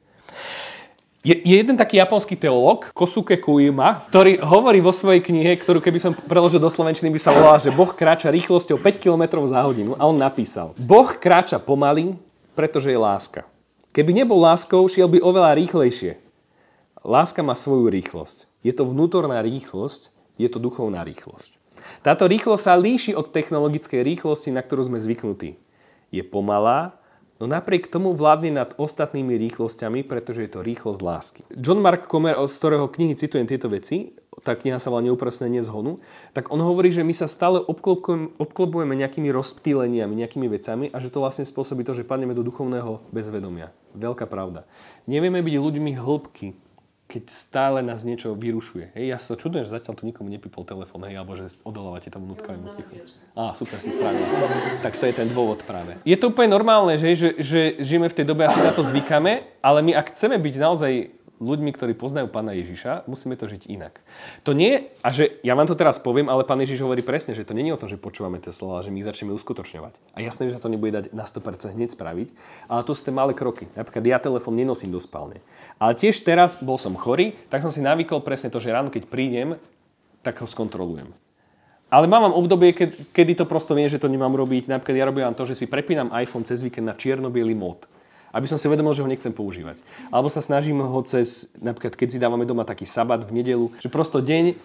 Je, 1.22 1.38
je 1.38 1.54
jeden 1.54 1.78
taký 1.78 2.02
japonský 2.02 2.34
teológ, 2.34 2.90
Kosuke 2.98 3.38
Kuima, 3.38 4.10
ktorý 4.10 4.42
hovorí 4.42 4.82
vo 4.82 4.90
svojej 4.90 5.22
knihe, 5.22 5.54
ktorú 5.54 5.78
keby 5.78 6.02
som 6.02 6.18
preložil 6.18 6.58
do 6.58 6.66
slovenčiny, 6.66 7.14
by 7.14 7.20
sa 7.22 7.30
volala, 7.30 7.62
že 7.62 7.70
Boh 7.70 7.94
kráča 7.94 8.34
rýchlosťou 8.34 8.82
5 8.82 8.98
km 8.98 9.38
za 9.46 9.62
hodinu. 9.62 9.94
A 10.02 10.10
on 10.10 10.18
napísal, 10.18 10.74
Boh 10.82 11.14
kráča 11.14 11.62
pomaly, 11.62 12.18
pretože 12.58 12.90
je 12.90 12.98
láska. 12.98 13.46
Keby 13.94 14.18
nebol 14.18 14.42
láskou, 14.42 14.82
šiel 14.90 15.06
by 15.14 15.22
oveľa 15.22 15.62
rýchlejšie. 15.62 16.18
Láska 17.06 17.46
má 17.46 17.54
svoju 17.54 17.94
rýchlosť. 17.94 18.50
Je 18.66 18.74
to 18.74 18.90
vnútorná 18.90 19.46
rýchlosť, 19.46 20.10
je 20.42 20.50
to 20.50 20.58
duchovná 20.58 21.06
rýchlosť. 21.06 21.54
Táto 22.02 22.26
rýchlosť 22.26 22.64
sa 22.66 22.74
líši 22.74 23.14
od 23.14 23.30
technologickej 23.30 24.02
rýchlosti, 24.02 24.50
na 24.50 24.66
ktorú 24.66 24.90
sme 24.90 24.98
zvyknutí. 24.98 25.54
Je 26.10 26.24
pomalá, 26.26 26.98
no 27.42 27.50
napriek 27.50 27.90
tomu 27.90 28.14
vládne 28.14 28.54
nad 28.54 28.70
ostatnými 28.78 29.34
rýchlosťami, 29.50 30.06
pretože 30.06 30.46
je 30.46 30.52
to 30.54 30.62
rýchlosť 30.62 31.02
lásky. 31.02 31.42
John 31.58 31.82
Mark 31.82 32.06
Comer, 32.06 32.38
z 32.38 32.56
ktorého 32.62 32.86
knihy 32.86 33.18
citujem 33.18 33.50
tieto 33.50 33.66
veci, 33.66 34.14
tá 34.46 34.54
kniha 34.54 34.78
sa 34.78 34.94
volá 34.94 35.02
Neupresnenie 35.04 35.60
zhonu, 35.66 36.00
tak 36.32 36.54
on 36.54 36.62
hovorí, 36.62 36.94
že 36.94 37.04
my 37.04 37.12
sa 37.12 37.26
stále 37.28 37.60
obklopujeme 38.38 38.94
nejakými 38.94 39.28
rozptýleniami, 39.34 40.14
nejakými 40.22 40.48
vecami 40.48 40.86
a 40.94 40.98
že 41.02 41.10
to 41.10 41.20
vlastne 41.20 41.44
spôsobí 41.44 41.82
to, 41.82 41.98
že 41.98 42.08
padneme 42.08 42.38
do 42.38 42.46
duchovného 42.46 43.04
bezvedomia. 43.12 43.74
Veľká 43.98 44.30
pravda. 44.30 44.64
Nevieme 45.10 45.44
byť 45.44 45.56
ľuďmi 45.58 45.92
hĺbky, 46.00 46.56
keď 47.12 47.28
stále 47.28 47.84
nás 47.84 48.08
niečo 48.08 48.32
vyrušuje. 48.40 48.96
Hej, 48.96 49.06
ja 49.12 49.18
sa 49.20 49.36
čudujem, 49.36 49.68
že 49.68 49.76
zatiaľ 49.76 50.00
tu 50.00 50.08
nikomu 50.08 50.32
nepipol 50.32 50.64
telefón, 50.64 51.04
hej, 51.04 51.20
alebo 51.20 51.36
že 51.36 51.52
odolávate 51.68 52.08
tomu 52.08 52.32
nutkavému 52.32 52.72
tichu. 52.72 53.04
Á, 53.36 53.52
super, 53.52 53.84
si 53.84 53.92
spravil. 53.92 54.24
tak 54.80 54.96
to 54.96 55.04
je 55.04 55.14
ten 55.20 55.28
dôvod 55.28 55.60
práve. 55.68 56.00
Je 56.08 56.16
to 56.16 56.32
úplne 56.32 56.56
normálne, 56.56 56.96
že, 56.96 57.12
že, 57.20 57.30
že 57.44 57.62
žijeme 57.84 58.08
v 58.08 58.16
tej 58.16 58.26
dobe, 58.32 58.48
asi 58.48 58.64
na 58.64 58.72
to 58.72 58.88
zvykáme, 58.88 59.44
ale 59.60 59.84
my 59.84 59.92
ak 59.92 60.16
chceme 60.16 60.40
byť 60.40 60.56
naozaj 60.56 60.94
ľuďmi, 61.42 61.74
ktorí 61.74 61.98
poznajú 61.98 62.30
pána 62.30 62.54
Ježiša, 62.54 63.10
musíme 63.10 63.34
to 63.34 63.50
žiť 63.50 63.66
inak. 63.66 63.98
To 64.46 64.54
nie, 64.54 64.94
a 65.02 65.10
že 65.10 65.42
ja 65.42 65.58
vám 65.58 65.66
to 65.66 65.74
teraz 65.74 65.98
poviem, 65.98 66.30
ale 66.30 66.46
pán 66.46 66.62
Ježiš 66.62 66.86
hovorí 66.86 67.02
presne, 67.02 67.34
že 67.34 67.42
to 67.42 67.58
nie 67.58 67.66
je 67.66 67.74
o 67.74 67.82
tom, 67.82 67.90
že 67.90 67.98
počúvame 67.98 68.38
tie 68.38 68.54
slova, 68.54 68.86
že 68.86 68.94
my 68.94 69.02
ich 69.02 69.10
začneme 69.10 69.34
uskutočňovať. 69.34 69.94
A 70.14 70.22
jasné, 70.22 70.48
že 70.48 70.56
sa 70.56 70.62
to 70.62 70.70
nebude 70.70 70.94
dať 70.94 71.06
na 71.18 71.26
100% 71.26 71.74
hneď 71.74 71.98
spraviť, 71.98 72.30
ale 72.70 72.86
to 72.86 72.94
sú 72.94 73.02
tie 73.10 73.12
malé 73.12 73.34
kroky. 73.34 73.66
Napríklad 73.74 74.06
ja 74.06 74.22
telefón 74.22 74.54
nenosím 74.54 74.94
do 74.94 75.02
spálne. 75.02 75.42
Ale 75.82 75.98
tiež 75.98 76.22
teraz 76.22 76.62
bol 76.62 76.78
som 76.78 76.94
chorý, 76.94 77.34
tak 77.50 77.66
som 77.66 77.74
si 77.74 77.82
navykol 77.82 78.22
presne 78.22 78.54
to, 78.54 78.62
že 78.62 78.70
ráno, 78.70 78.94
keď 78.94 79.10
prídem, 79.10 79.58
tak 80.22 80.38
ho 80.38 80.48
skontrolujem. 80.48 81.10
Ale 81.92 82.08
mám 82.08 82.32
obdobie, 82.32 82.72
kedy 83.12 83.36
to 83.36 83.44
prosto 83.44 83.76
viem, 83.76 83.92
že 83.92 84.00
to 84.00 84.08
nemám 84.08 84.32
robiť. 84.32 84.72
Napríklad 84.72 84.96
ja 84.96 85.04
robím 85.04 85.28
to, 85.36 85.44
že 85.44 85.60
si 85.60 85.66
prepínam 85.68 86.08
iPhone 86.16 86.48
cez 86.48 86.64
víkend 86.64 86.88
na 86.88 86.96
čierno 86.96 87.28
mód 87.28 87.84
aby 88.32 88.48
som 88.48 88.58
si 88.58 88.68
uvedomil, 88.68 88.96
že 88.96 89.04
ho 89.04 89.12
nechcem 89.12 89.32
používať. 89.32 89.80
Alebo 90.10 90.32
sa 90.32 90.44
snažím 90.44 90.80
ho 90.80 91.00
cez, 91.04 91.52
napríklad 91.60 91.96
keď 91.96 92.08
si 92.12 92.18
dávame 92.20 92.48
doma 92.48 92.64
taký 92.64 92.88
sabat 92.88 93.24
v 93.28 93.44
nedelu, 93.44 93.68
že 93.84 93.92
prosto 93.92 94.24
deň, 94.24 94.56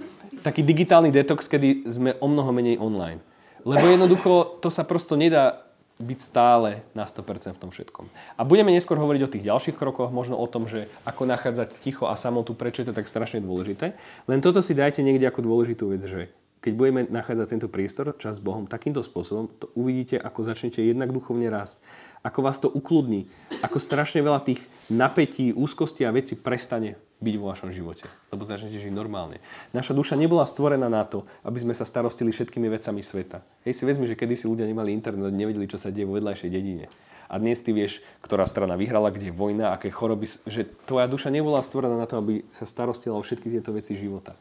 taký 0.43 0.63
digitálny 0.63 1.11
detox, 1.11 1.51
kedy 1.51 1.87
sme 1.87 2.15
o 2.23 2.27
mnoho 2.31 2.51
menej 2.55 2.79
online. 2.79 3.19
Lebo 3.67 3.83
jednoducho 3.91 4.63
to 4.63 4.71
sa 4.71 4.87
prosto 4.87 5.19
nedá 5.19 5.67
byť 5.97 6.19
stále 6.21 6.85
na 6.93 7.09
100% 7.09 7.57
v 7.57 7.61
tom 7.61 7.73
všetkom. 7.73 8.07
A 8.37 8.45
budeme 8.45 8.69
neskôr 8.69 9.01
hovoriť 9.01 9.23
o 9.25 9.33
tých 9.33 9.47
ďalších 9.49 9.77
krokoch, 9.81 10.13
možno 10.13 10.37
o 10.37 10.45
tom, 10.45 10.69
že 10.69 10.93
ako 11.09 11.25
nachádzať 11.25 11.81
ticho 11.81 12.05
a 12.05 12.15
samotu, 12.21 12.53
prečo 12.53 12.85
je 12.85 12.93
to 12.93 12.97
tak 12.97 13.09
strašne 13.09 13.41
dôležité. 13.41 13.97
Len 14.29 14.39
toto 14.45 14.61
si 14.61 14.77
dajte 14.77 15.01
niekde 15.01 15.25
ako 15.25 15.41
dôležitú 15.41 15.89
vec, 15.89 16.05
že 16.05 16.29
keď 16.61 16.73
budeme 16.77 17.01
nachádzať 17.09 17.47
tento 17.49 17.69
priestor, 17.73 18.13
čas 18.21 18.37
s 18.37 18.45
Bohom 18.45 18.69
takýmto 18.69 19.01
spôsobom, 19.01 19.49
to 19.57 19.73
uvidíte, 19.73 20.21
ako 20.21 20.45
začnete 20.45 20.85
jednak 20.85 21.15
duchovne 21.15 21.49
rásť 21.49 21.81
ako 22.23 22.41
vás 22.41 22.57
to 22.63 22.69
ukludní, 22.71 23.27
ako 23.61 23.81
strašne 23.81 24.23
veľa 24.23 24.45
tých 24.45 24.61
napätí, 24.93 25.53
úzkosti 25.53 26.07
a 26.07 26.15
veci 26.15 26.37
prestane 26.37 26.97
byť 27.17 27.35
vo 27.41 27.49
vašom 27.49 27.73
živote, 27.73 28.05
lebo 28.29 28.45
začnete 28.45 28.77
žiť 28.77 28.93
normálne. 28.93 29.41
Naša 29.73 29.97
duša 29.97 30.21
nebola 30.21 30.45
stvorená 30.45 30.93
na 30.93 31.01
to, 31.09 31.25
aby 31.49 31.57
sme 31.57 31.73
sa 31.73 31.89
starostili 31.89 32.29
všetkými 32.29 32.69
vecami 32.69 33.01
sveta. 33.01 33.41
Hej 33.65 33.81
si 33.81 33.85
vezmi, 33.89 34.05
že 34.05 34.19
kedysi 34.19 34.45
ľudia 34.45 34.69
nemali 34.69 34.93
internet, 34.93 35.33
nevedeli, 35.33 35.65
čo 35.65 35.81
sa 35.81 35.89
deje 35.89 36.05
vo 36.05 36.21
vedľajšej 36.21 36.53
dedine. 36.53 36.93
A 37.27 37.43
dnes 37.43 37.59
ty 37.59 37.75
vieš, 37.75 38.05
ktorá 38.23 38.47
strana 38.47 38.79
vyhrala, 38.79 39.11
kde 39.11 39.33
je 39.33 39.35
vojna, 39.35 39.75
aké 39.75 39.91
choroby, 39.91 40.31
že 40.47 40.69
tvoja 40.87 41.11
duša 41.11 41.33
nebola 41.33 41.59
stvorená 41.65 41.99
na 41.99 42.07
to, 42.07 42.21
aby 42.23 42.47
sa 42.55 42.69
starostila 42.69 43.19
o 43.19 43.25
všetky 43.25 43.51
tieto 43.51 43.75
veci 43.75 43.99
života 43.99 44.39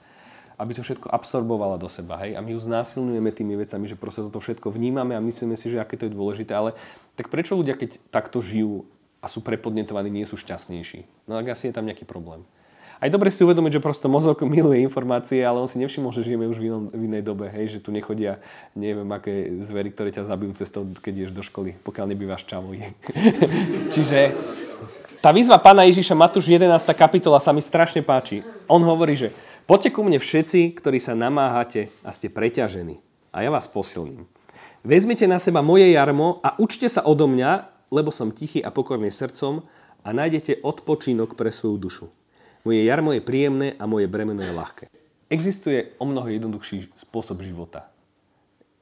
aby 0.55 0.71
to 0.75 0.81
všetko 0.81 1.11
absorbovala 1.11 1.75
do 1.75 1.91
seba. 1.91 2.19
Hej? 2.23 2.35
A 2.35 2.43
my 2.43 2.55
ju 2.55 2.59
znásilňujeme 2.63 3.31
tými 3.31 3.59
vecami, 3.59 3.85
že 3.87 3.99
proste 3.99 4.23
toto 4.23 4.39
všetko 4.39 4.71
vnímame 4.71 5.15
a 5.15 5.23
myslíme 5.23 5.59
si, 5.59 5.71
že 5.71 5.79
aké 5.79 5.99
to 5.99 6.07
je 6.07 6.15
dôležité. 6.15 6.55
Ale 6.55 6.73
tak 7.19 7.27
prečo 7.27 7.59
ľudia, 7.59 7.75
keď 7.75 7.99
takto 8.11 8.39
žijú 8.39 8.87
a 9.19 9.27
sú 9.27 9.43
prepodnetovaní, 9.43 10.07
nie 10.07 10.27
sú 10.27 10.39
šťastnejší? 10.39 11.27
No 11.27 11.35
tak 11.39 11.55
asi 11.55 11.71
je 11.71 11.75
tam 11.75 11.87
nejaký 11.87 12.07
problém. 12.07 12.47
Aj 12.95 13.11
dobre 13.11 13.27
si 13.27 13.43
uvedomiť, 13.43 13.79
že 13.79 13.83
prosto 13.83 14.07
mozog 14.07 14.39
miluje 14.47 14.79
informácie, 14.79 15.43
ale 15.43 15.59
on 15.59 15.67
si 15.67 15.75
nevšimol, 15.75 16.15
že 16.15 16.23
žijeme 16.23 16.47
už 16.47 16.57
v, 16.59 16.71
inom, 16.71 16.83
v 16.91 17.01
inej 17.11 17.23
dobe, 17.27 17.51
hej, 17.51 17.77
že 17.77 17.79
tu 17.83 17.91
nechodia 17.91 18.39
neviem 18.71 19.07
aké 19.11 19.59
zvery, 19.59 19.91
ktoré 19.91 20.09
ťa 20.15 20.23
zabijú 20.23 20.55
cestou, 20.55 20.87
keď 21.03 21.27
ideš 21.27 21.33
do 21.35 21.43
školy, 21.43 21.75
pokiaľ 21.83 22.15
nebývaš 22.15 22.47
čavoji. 22.47 22.95
Čiže 23.95 24.31
tá 25.19 25.33
výzva 25.33 25.57
pána 25.57 25.89
Ježiša 25.89 26.13
Matúš 26.13 26.45
11. 26.45 26.69
kapitola 26.93 27.41
sa 27.41 27.49
mi 27.49 27.57
strašne 27.57 28.05
páči. 28.05 28.45
On 28.69 28.77
hovorí, 28.85 29.17
že 29.17 29.33
Poďte 29.65 29.97
ku 29.97 30.05
mne 30.05 30.21
všetci, 30.21 30.77
ktorí 30.77 31.01
sa 31.01 31.17
namáhate 31.17 31.89
a 32.05 32.13
ste 32.13 32.29
preťažení 32.29 33.01
a 33.33 33.41
ja 33.41 33.49
vás 33.49 33.65
posilním. 33.65 34.29
Vezmite 34.85 35.25
na 35.25 35.41
seba 35.41 35.65
moje 35.65 35.89
jarmo 35.89 36.37
a 36.45 36.53
učte 36.61 36.85
sa 36.85 37.01
odo 37.01 37.25
mňa, 37.25 37.65
lebo 37.89 38.13
som 38.13 38.29
tichý 38.29 38.61
a 38.61 38.69
pokorný 38.69 39.09
srdcom 39.09 39.65
a 40.05 40.09
nájdete 40.13 40.61
odpočinok 40.61 41.33
pre 41.33 41.49
svoju 41.49 41.81
dušu. 41.81 42.05
Moje 42.61 42.85
jarmo 42.85 43.09
je 43.17 43.25
príjemné 43.25 43.73
a 43.81 43.89
moje 43.89 44.05
bremeno 44.05 44.45
je 44.45 44.53
ľahké. 44.53 44.85
Existuje 45.33 45.97
o 45.97 46.05
mnoho 46.05 46.29
jednoduchší 46.29 46.93
spôsob 47.01 47.41
života, 47.41 47.89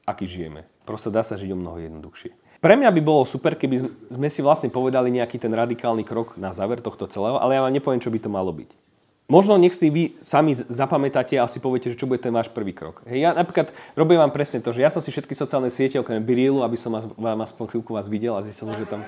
aký 0.04 0.28
žijeme. 0.28 0.68
Prosto 0.84 1.08
dá 1.08 1.24
sa 1.24 1.40
žiť 1.40 1.48
o 1.48 1.60
mnoho 1.64 1.80
jednoduchšie. 1.80 2.60
Pre 2.60 2.76
mňa 2.76 2.92
by 2.92 3.00
bolo 3.00 3.24
super, 3.24 3.56
keby 3.56 3.88
sme 4.12 4.28
si 4.28 4.44
vlastne 4.44 4.68
povedali 4.68 5.08
nejaký 5.16 5.40
ten 5.40 5.52
radikálny 5.56 6.04
krok 6.04 6.36
na 6.36 6.52
záver 6.52 6.84
tohto 6.84 7.08
celého, 7.08 7.40
ale 7.40 7.56
ja 7.56 7.64
vám 7.64 7.72
nepoviem, 7.72 8.04
čo 8.04 8.12
by 8.12 8.20
to 8.20 8.28
malo 8.28 8.52
byť. 8.52 8.84
Možno 9.24 9.56
nech 9.56 9.72
si 9.72 9.88
vy 9.88 10.20
sami 10.20 10.52
zapamätáte 10.52 11.40
a 11.40 11.48
si 11.48 11.56
poviete, 11.56 11.88
že 11.88 11.96
čo 11.96 12.04
bude 12.04 12.20
ten 12.20 12.28
váš 12.28 12.52
prvý 12.52 12.76
krok. 12.76 13.00
Hej, 13.08 13.24
ja 13.24 13.30
napríklad 13.32 13.72
robím 13.96 14.20
vám 14.20 14.28
presne 14.28 14.60
to, 14.60 14.68
že 14.68 14.84
ja 14.84 14.92
som 14.92 15.00
si 15.00 15.08
všetky 15.08 15.32
sociálne 15.32 15.72
siete 15.72 15.96
okrem 15.96 16.20
Birilu, 16.20 16.60
aby 16.60 16.76
som 16.76 16.92
vás, 16.92 17.08
vám 17.08 17.40
aspoň 17.40 17.72
chvíľku 17.72 17.96
vás 17.96 18.04
videl 18.04 18.36
a 18.36 18.44
zistil, 18.44 18.68
že 18.76 18.84
tam 18.84 19.00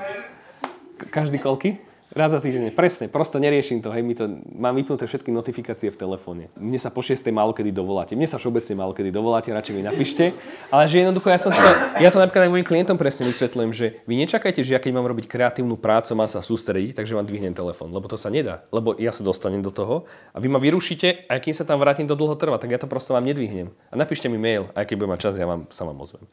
každý 1.12 1.36
koľky? 1.36 1.76
Raz 2.16 2.32
za 2.32 2.40
týždeň, 2.40 2.72
presne, 2.72 3.12
prosto 3.12 3.36
neriešim 3.36 3.84
to, 3.84 3.92
hej, 3.92 4.00
mi 4.00 4.16
to, 4.16 4.24
mám 4.56 4.72
vypnuté 4.72 5.04
všetky 5.04 5.28
notifikácie 5.28 5.92
v 5.92 6.00
telefóne. 6.00 6.48
Mne 6.56 6.80
sa 6.80 6.88
po 6.88 7.04
6. 7.04 7.20
málo 7.28 7.52
kedy 7.52 7.76
dovoláte, 7.76 8.16
mne 8.16 8.24
sa 8.24 8.40
všeobecne 8.40 8.72
málo 8.72 8.96
kedy 8.96 9.12
dovoláte, 9.12 9.52
radšej 9.52 9.76
mi 9.76 9.84
napíšte. 9.84 10.32
Ale 10.72 10.88
že 10.88 11.04
jednoducho, 11.04 11.28
ja 11.28 11.36
som 11.36 11.52
to, 11.52 11.60
ja 12.00 12.08
to 12.08 12.16
napríklad 12.16 12.48
aj 12.48 12.52
mojim 12.56 12.64
klientom 12.64 12.96
presne 12.96 13.28
vysvetľujem, 13.28 13.70
že 13.76 14.00
vy 14.08 14.16
nečakajte, 14.24 14.64
že 14.64 14.72
ja 14.72 14.80
keď 14.80 14.96
mám 14.96 15.04
robiť 15.12 15.28
kreatívnu 15.28 15.76
prácu, 15.76 16.16
mám 16.16 16.24
sa 16.24 16.40
sústrediť, 16.40 16.96
takže 16.96 17.12
vám 17.12 17.28
dvihnem 17.28 17.52
telefón, 17.52 17.92
lebo 17.92 18.08
to 18.08 18.16
sa 18.16 18.32
nedá, 18.32 18.64
lebo 18.72 18.96
ja 18.96 19.12
sa 19.12 19.20
dostanem 19.20 19.60
do 19.60 19.68
toho 19.68 20.08
a 20.32 20.40
vy 20.40 20.48
ma 20.48 20.56
vyrušíte 20.56 21.28
a 21.28 21.36
kým 21.36 21.52
sa 21.52 21.68
tam 21.68 21.84
vrátim, 21.84 22.08
to 22.08 22.16
dlho 22.16 22.32
trvá, 22.40 22.56
tak 22.56 22.72
ja 22.72 22.80
to 22.80 22.88
prosto 22.88 23.12
vám 23.12 23.28
nedvihnem. 23.28 23.76
A 23.92 23.94
napíšte 24.00 24.32
mi 24.32 24.40
mail, 24.40 24.72
aj 24.72 24.88
keď 24.88 25.04
budem 25.04 25.12
mať 25.12 25.20
čas, 25.20 25.34
ja 25.36 25.44
vám 25.44 25.68
sa 25.68 25.84
vám 25.84 26.00
ozvem. 26.00 26.24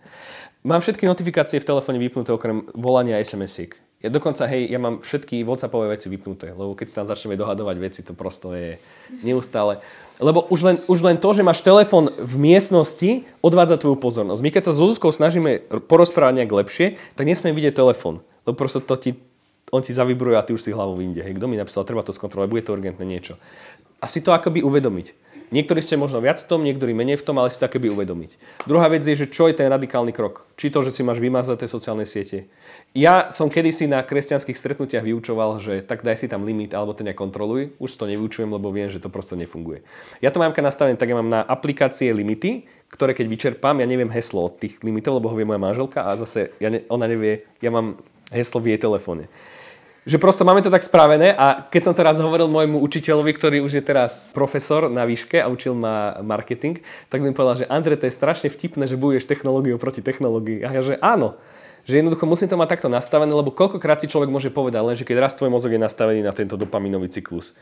Mám 0.64 0.80
všetky 0.80 1.04
notifikácie 1.12 1.60
v 1.60 1.68
telefóne 1.68 2.00
vypnuté 2.00 2.32
okrem 2.32 2.72
volania 2.72 3.20
SMS-iek. 3.20 3.76
Ja 4.04 4.12
dokonca, 4.12 4.44
hej, 4.52 4.68
ja 4.68 4.84
mám 4.84 5.00
všetky 5.00 5.48
WhatsAppové 5.48 5.96
veci 5.96 6.12
vypnuté, 6.12 6.52
lebo 6.52 6.76
keď 6.76 6.92
si 6.92 6.98
tam 7.00 7.08
začneme 7.08 7.40
dohadovať 7.40 7.76
veci, 7.80 8.00
to 8.04 8.12
prosto 8.12 8.52
je 8.52 8.76
neustále. 9.24 9.80
Lebo 10.20 10.44
už 10.52 10.60
len, 10.60 10.78
už 10.92 11.00
len 11.08 11.16
to, 11.16 11.32
že 11.32 11.40
máš 11.40 11.64
telefón 11.64 12.12
v 12.20 12.36
miestnosti, 12.36 13.24
odvádza 13.40 13.80
tvoju 13.80 13.96
pozornosť. 13.96 14.44
My 14.44 14.52
keď 14.52 14.64
sa 14.68 14.76
s 14.76 14.84
Zuzkou 14.84 15.08
snažíme 15.16 15.64
porozprávať 15.88 16.44
nejak 16.44 16.52
lepšie, 16.52 16.86
tak 17.16 17.32
nesmieme 17.32 17.56
vidieť 17.56 17.80
telefón. 17.80 18.20
Lebo 18.44 18.60
prosto 18.60 18.84
to 18.84 19.00
ti, 19.00 19.16
on 19.72 19.80
ti 19.80 19.96
zavibruje 19.96 20.36
a 20.36 20.44
ty 20.44 20.52
už 20.52 20.68
si 20.68 20.76
hlavou 20.76 21.00
vyjde. 21.00 21.24
Hej, 21.24 21.40
kto 21.40 21.48
mi 21.48 21.56
napísal, 21.56 21.88
treba 21.88 22.04
to 22.04 22.12
skontrolovať, 22.12 22.52
bude 22.52 22.64
to 22.68 22.76
urgentné 22.76 23.08
niečo. 23.08 23.40
A 24.04 24.12
si 24.12 24.20
to 24.20 24.36
akoby 24.36 24.60
uvedomiť. 24.60 25.33
Niektorí 25.54 25.86
ste 25.86 26.02
možno 26.02 26.18
viac 26.18 26.42
v 26.42 26.50
tom, 26.50 26.66
niektorí 26.66 26.98
menej 26.98 27.22
v 27.22 27.26
tom, 27.30 27.38
ale 27.38 27.54
si 27.54 27.62
to 27.62 27.70
akoby 27.70 27.94
uvedomiť. 27.94 28.66
Druhá 28.66 28.90
vec 28.90 29.06
je, 29.06 29.14
že 29.14 29.30
čo 29.30 29.46
je 29.46 29.54
ten 29.54 29.70
radikálny 29.70 30.10
krok. 30.10 30.50
Či 30.58 30.74
to, 30.74 30.82
že 30.82 30.90
si 30.90 31.06
máš 31.06 31.22
vymazať 31.22 31.62
tie 31.62 31.70
sociálne 31.70 32.10
siete. 32.10 32.50
Ja 32.98 33.30
som 33.30 33.54
kedysi 33.54 33.86
na 33.86 34.02
kresťanských 34.02 34.58
stretnutiach 34.58 35.06
vyučoval, 35.06 35.62
že 35.62 35.86
tak 35.86 36.02
daj 36.02 36.26
si 36.26 36.28
tam 36.28 36.42
limit 36.42 36.74
alebo 36.74 36.98
to 36.98 37.06
nekontroluj. 37.06 37.78
Už 37.78 37.94
to 37.94 38.10
nevyučujem, 38.10 38.50
lebo 38.50 38.74
viem, 38.74 38.90
že 38.90 38.98
to 38.98 39.14
proste 39.14 39.38
nefunguje. 39.38 39.86
Ja 40.26 40.34
to 40.34 40.42
mám 40.42 40.58
nastavené, 40.58 40.98
tak 40.98 41.14
ja 41.14 41.22
mám 41.22 41.30
na 41.30 41.46
aplikácie 41.46 42.10
limity, 42.10 42.66
ktoré 42.90 43.14
keď 43.14 43.30
vyčerpám, 43.30 43.78
ja 43.78 43.86
neviem 43.86 44.10
heslo 44.10 44.50
od 44.50 44.58
tých 44.58 44.82
limitov, 44.82 45.22
lebo 45.22 45.30
ho 45.30 45.38
vie 45.38 45.46
moja 45.46 45.62
manželka 45.62 46.02
a 46.02 46.18
zase 46.18 46.50
ja 46.58 46.74
ne, 46.74 46.82
ona 46.90 47.06
nevie, 47.06 47.46
ja 47.62 47.70
mám 47.70 48.02
heslo 48.34 48.58
v 48.58 48.74
jej 48.74 48.82
telefóne 48.82 49.30
že 50.04 50.20
prosto 50.20 50.44
máme 50.44 50.60
to 50.60 50.68
tak 50.68 50.84
spravené 50.84 51.32
a 51.32 51.64
keď 51.64 51.82
som 51.88 51.96
teraz 51.96 52.20
hovoril 52.20 52.52
môjmu 52.52 52.80
učiteľovi, 52.84 53.32
ktorý 53.40 53.58
už 53.64 53.80
je 53.80 53.84
teraz 53.84 54.36
profesor 54.36 54.92
na 54.92 55.08
výške 55.08 55.40
a 55.40 55.48
učil 55.48 55.72
ma 55.72 56.20
marketing, 56.20 56.84
tak 57.08 57.24
mi 57.24 57.32
povedal, 57.32 57.64
že 57.64 57.72
Andre, 57.72 57.96
to 57.96 58.12
je 58.12 58.14
strašne 58.14 58.52
vtipné, 58.52 58.84
že 58.84 59.00
budeš 59.00 59.24
technológiou 59.24 59.80
proti 59.80 60.04
technológii. 60.04 60.68
A 60.68 60.76
ja, 60.76 60.82
že 60.84 61.00
áno, 61.00 61.40
že 61.88 62.00
jednoducho 62.00 62.28
musím 62.28 62.52
to 62.52 62.60
mať 62.60 62.80
takto 62.80 62.92
nastavené, 62.92 63.32
lebo 63.32 63.56
koľkokrát 63.56 64.04
si 64.04 64.12
človek 64.12 64.28
môže 64.28 64.52
povedať, 64.52 64.84
len 64.84 64.96
že 65.00 65.08
keď 65.08 65.28
raz 65.28 65.40
tvoj 65.40 65.52
mozog 65.52 65.72
je 65.72 65.80
nastavený 65.80 66.20
na 66.20 66.36
tento 66.36 66.60
dopaminový 66.60 67.08
cyklus, 67.08 67.56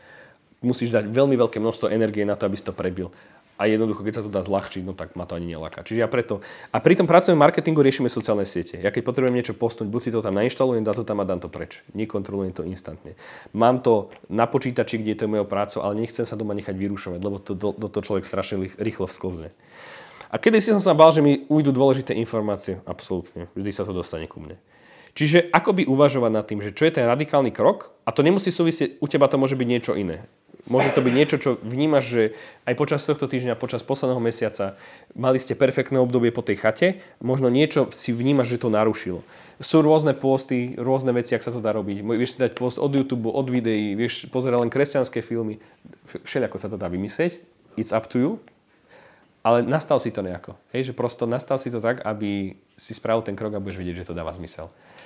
musíš 0.62 0.94
dať 0.94 1.10
veľmi 1.10 1.38
veľké 1.38 1.58
množstvo 1.62 1.90
energie 1.90 2.26
na 2.26 2.34
to, 2.34 2.46
aby 2.46 2.58
si 2.58 2.66
to 2.66 2.74
prebil 2.74 3.14
a 3.62 3.70
jednoducho, 3.70 4.02
keď 4.02 4.18
sa 4.18 4.22
to 4.26 4.30
dá 4.34 4.42
zľahčiť, 4.42 4.82
no 4.82 4.90
tak 4.90 5.14
ma 5.14 5.22
to 5.22 5.38
ani 5.38 5.54
neláka. 5.54 5.86
Čiže 5.86 6.02
ja 6.02 6.10
preto... 6.10 6.42
A 6.74 6.82
pri 6.82 6.98
tom 6.98 7.06
pracovnom 7.06 7.38
marketingu 7.38 7.78
riešime 7.78 8.10
sociálne 8.10 8.42
siete. 8.42 8.82
Ja 8.82 8.90
keď 8.90 9.06
potrebujem 9.06 9.38
niečo 9.38 9.54
postnúť, 9.54 9.86
buď 9.86 10.00
si 10.02 10.10
to 10.10 10.18
tam 10.18 10.34
nainštalujem, 10.34 10.82
dá 10.82 10.90
to 10.90 11.06
tam 11.06 11.22
a 11.22 11.24
dám 11.24 11.38
to 11.38 11.46
preč. 11.46 11.78
Nekontrolujem 11.94 12.50
to 12.50 12.66
instantne. 12.66 13.14
Mám 13.54 13.86
to 13.86 14.10
na 14.26 14.50
počítači, 14.50 14.98
kde 14.98 15.14
je 15.14 15.18
to 15.22 15.30
mojou 15.30 15.46
prácou, 15.46 15.86
ale 15.86 16.02
nechcem 16.02 16.26
sa 16.26 16.34
doma 16.34 16.58
nechať 16.58 16.74
vyrušovať, 16.74 17.20
lebo 17.22 17.38
to, 17.38 17.54
do, 17.54 17.70
do 17.70 17.86
toho 17.86 18.02
človek 18.02 18.26
strašne 18.26 18.66
rýchlo 18.82 19.06
vsklzne. 19.06 19.54
A 20.32 20.42
kedy 20.42 20.58
si 20.58 20.74
som 20.74 20.82
sa 20.82 20.98
bál, 20.98 21.14
že 21.14 21.22
mi 21.22 21.46
ujdu 21.46 21.70
dôležité 21.70 22.18
informácie? 22.18 22.82
Absolútne. 22.82 23.46
Vždy 23.54 23.70
sa 23.70 23.86
to 23.86 23.94
dostane 23.94 24.26
ku 24.26 24.42
mne. 24.42 24.58
Čiže 25.12 25.52
ako 25.52 25.76
by 25.76 25.82
uvažovať 25.92 26.30
nad 26.32 26.44
tým, 26.48 26.64
že 26.64 26.72
čo 26.72 26.88
je 26.88 26.96
ten 26.96 27.04
radikálny 27.04 27.52
krok, 27.52 27.92
a 28.08 28.10
to 28.16 28.24
nemusí 28.24 28.48
súvisieť, 28.48 28.96
u 28.98 29.06
teba 29.06 29.28
to 29.28 29.36
môže 29.36 29.54
byť 29.54 29.68
niečo 29.68 29.92
iné. 29.92 30.24
Môže 30.62 30.94
to 30.94 31.02
byť 31.02 31.14
niečo, 31.14 31.36
čo 31.42 31.50
vnímaš, 31.58 32.04
že 32.06 32.22
aj 32.70 32.78
počas 32.78 33.02
tohto 33.02 33.26
týždňa, 33.26 33.58
počas 33.58 33.82
posledného 33.82 34.22
mesiaca 34.22 34.78
mali 35.10 35.42
ste 35.42 35.58
perfektné 35.58 35.98
obdobie 35.98 36.30
po 36.30 36.46
tej 36.46 36.62
chate, 36.62 36.88
možno 37.18 37.50
niečo 37.50 37.90
si 37.90 38.14
vnímaš, 38.14 38.54
že 38.54 38.62
to 38.62 38.68
narušilo. 38.70 39.26
Sú 39.58 39.82
rôzne 39.82 40.14
posty, 40.14 40.78
rôzne 40.78 41.10
veci, 41.10 41.34
ak 41.34 41.42
sa 41.42 41.50
to 41.50 41.58
dá 41.58 41.74
robiť. 41.74 42.06
Vieš 42.06 42.38
si 42.38 42.42
dať 42.42 42.54
post 42.54 42.78
od 42.78 42.94
YouTube, 42.94 43.26
od 43.26 43.46
videí, 43.50 43.98
vieš 43.98 44.30
pozerať 44.30 44.58
len 44.62 44.70
kresťanské 44.70 45.18
filmy. 45.18 45.58
Všelijako 46.22 46.56
sa 46.62 46.70
to 46.70 46.78
dá 46.78 46.86
vymyslieť. 46.86 47.42
It's 47.74 47.90
up 47.90 48.06
to 48.14 48.16
you. 48.22 48.30
Ale 49.42 49.66
nastav 49.66 49.98
si 49.98 50.14
to 50.14 50.22
nejako. 50.22 50.54
Hej, 50.70 50.90
že 50.90 50.92
prosto 50.94 51.26
nastav 51.26 51.58
si 51.58 51.74
to 51.74 51.82
tak, 51.82 52.06
aby 52.06 52.54
si 52.78 52.94
spravil 52.94 53.26
ten 53.26 53.34
krok 53.34 53.58
a 53.58 53.62
budeš 53.62 53.82
vidieť, 53.82 54.06
že 54.06 54.08
to 54.10 54.14
dáva 54.14 54.30
zmysel. 54.30 54.70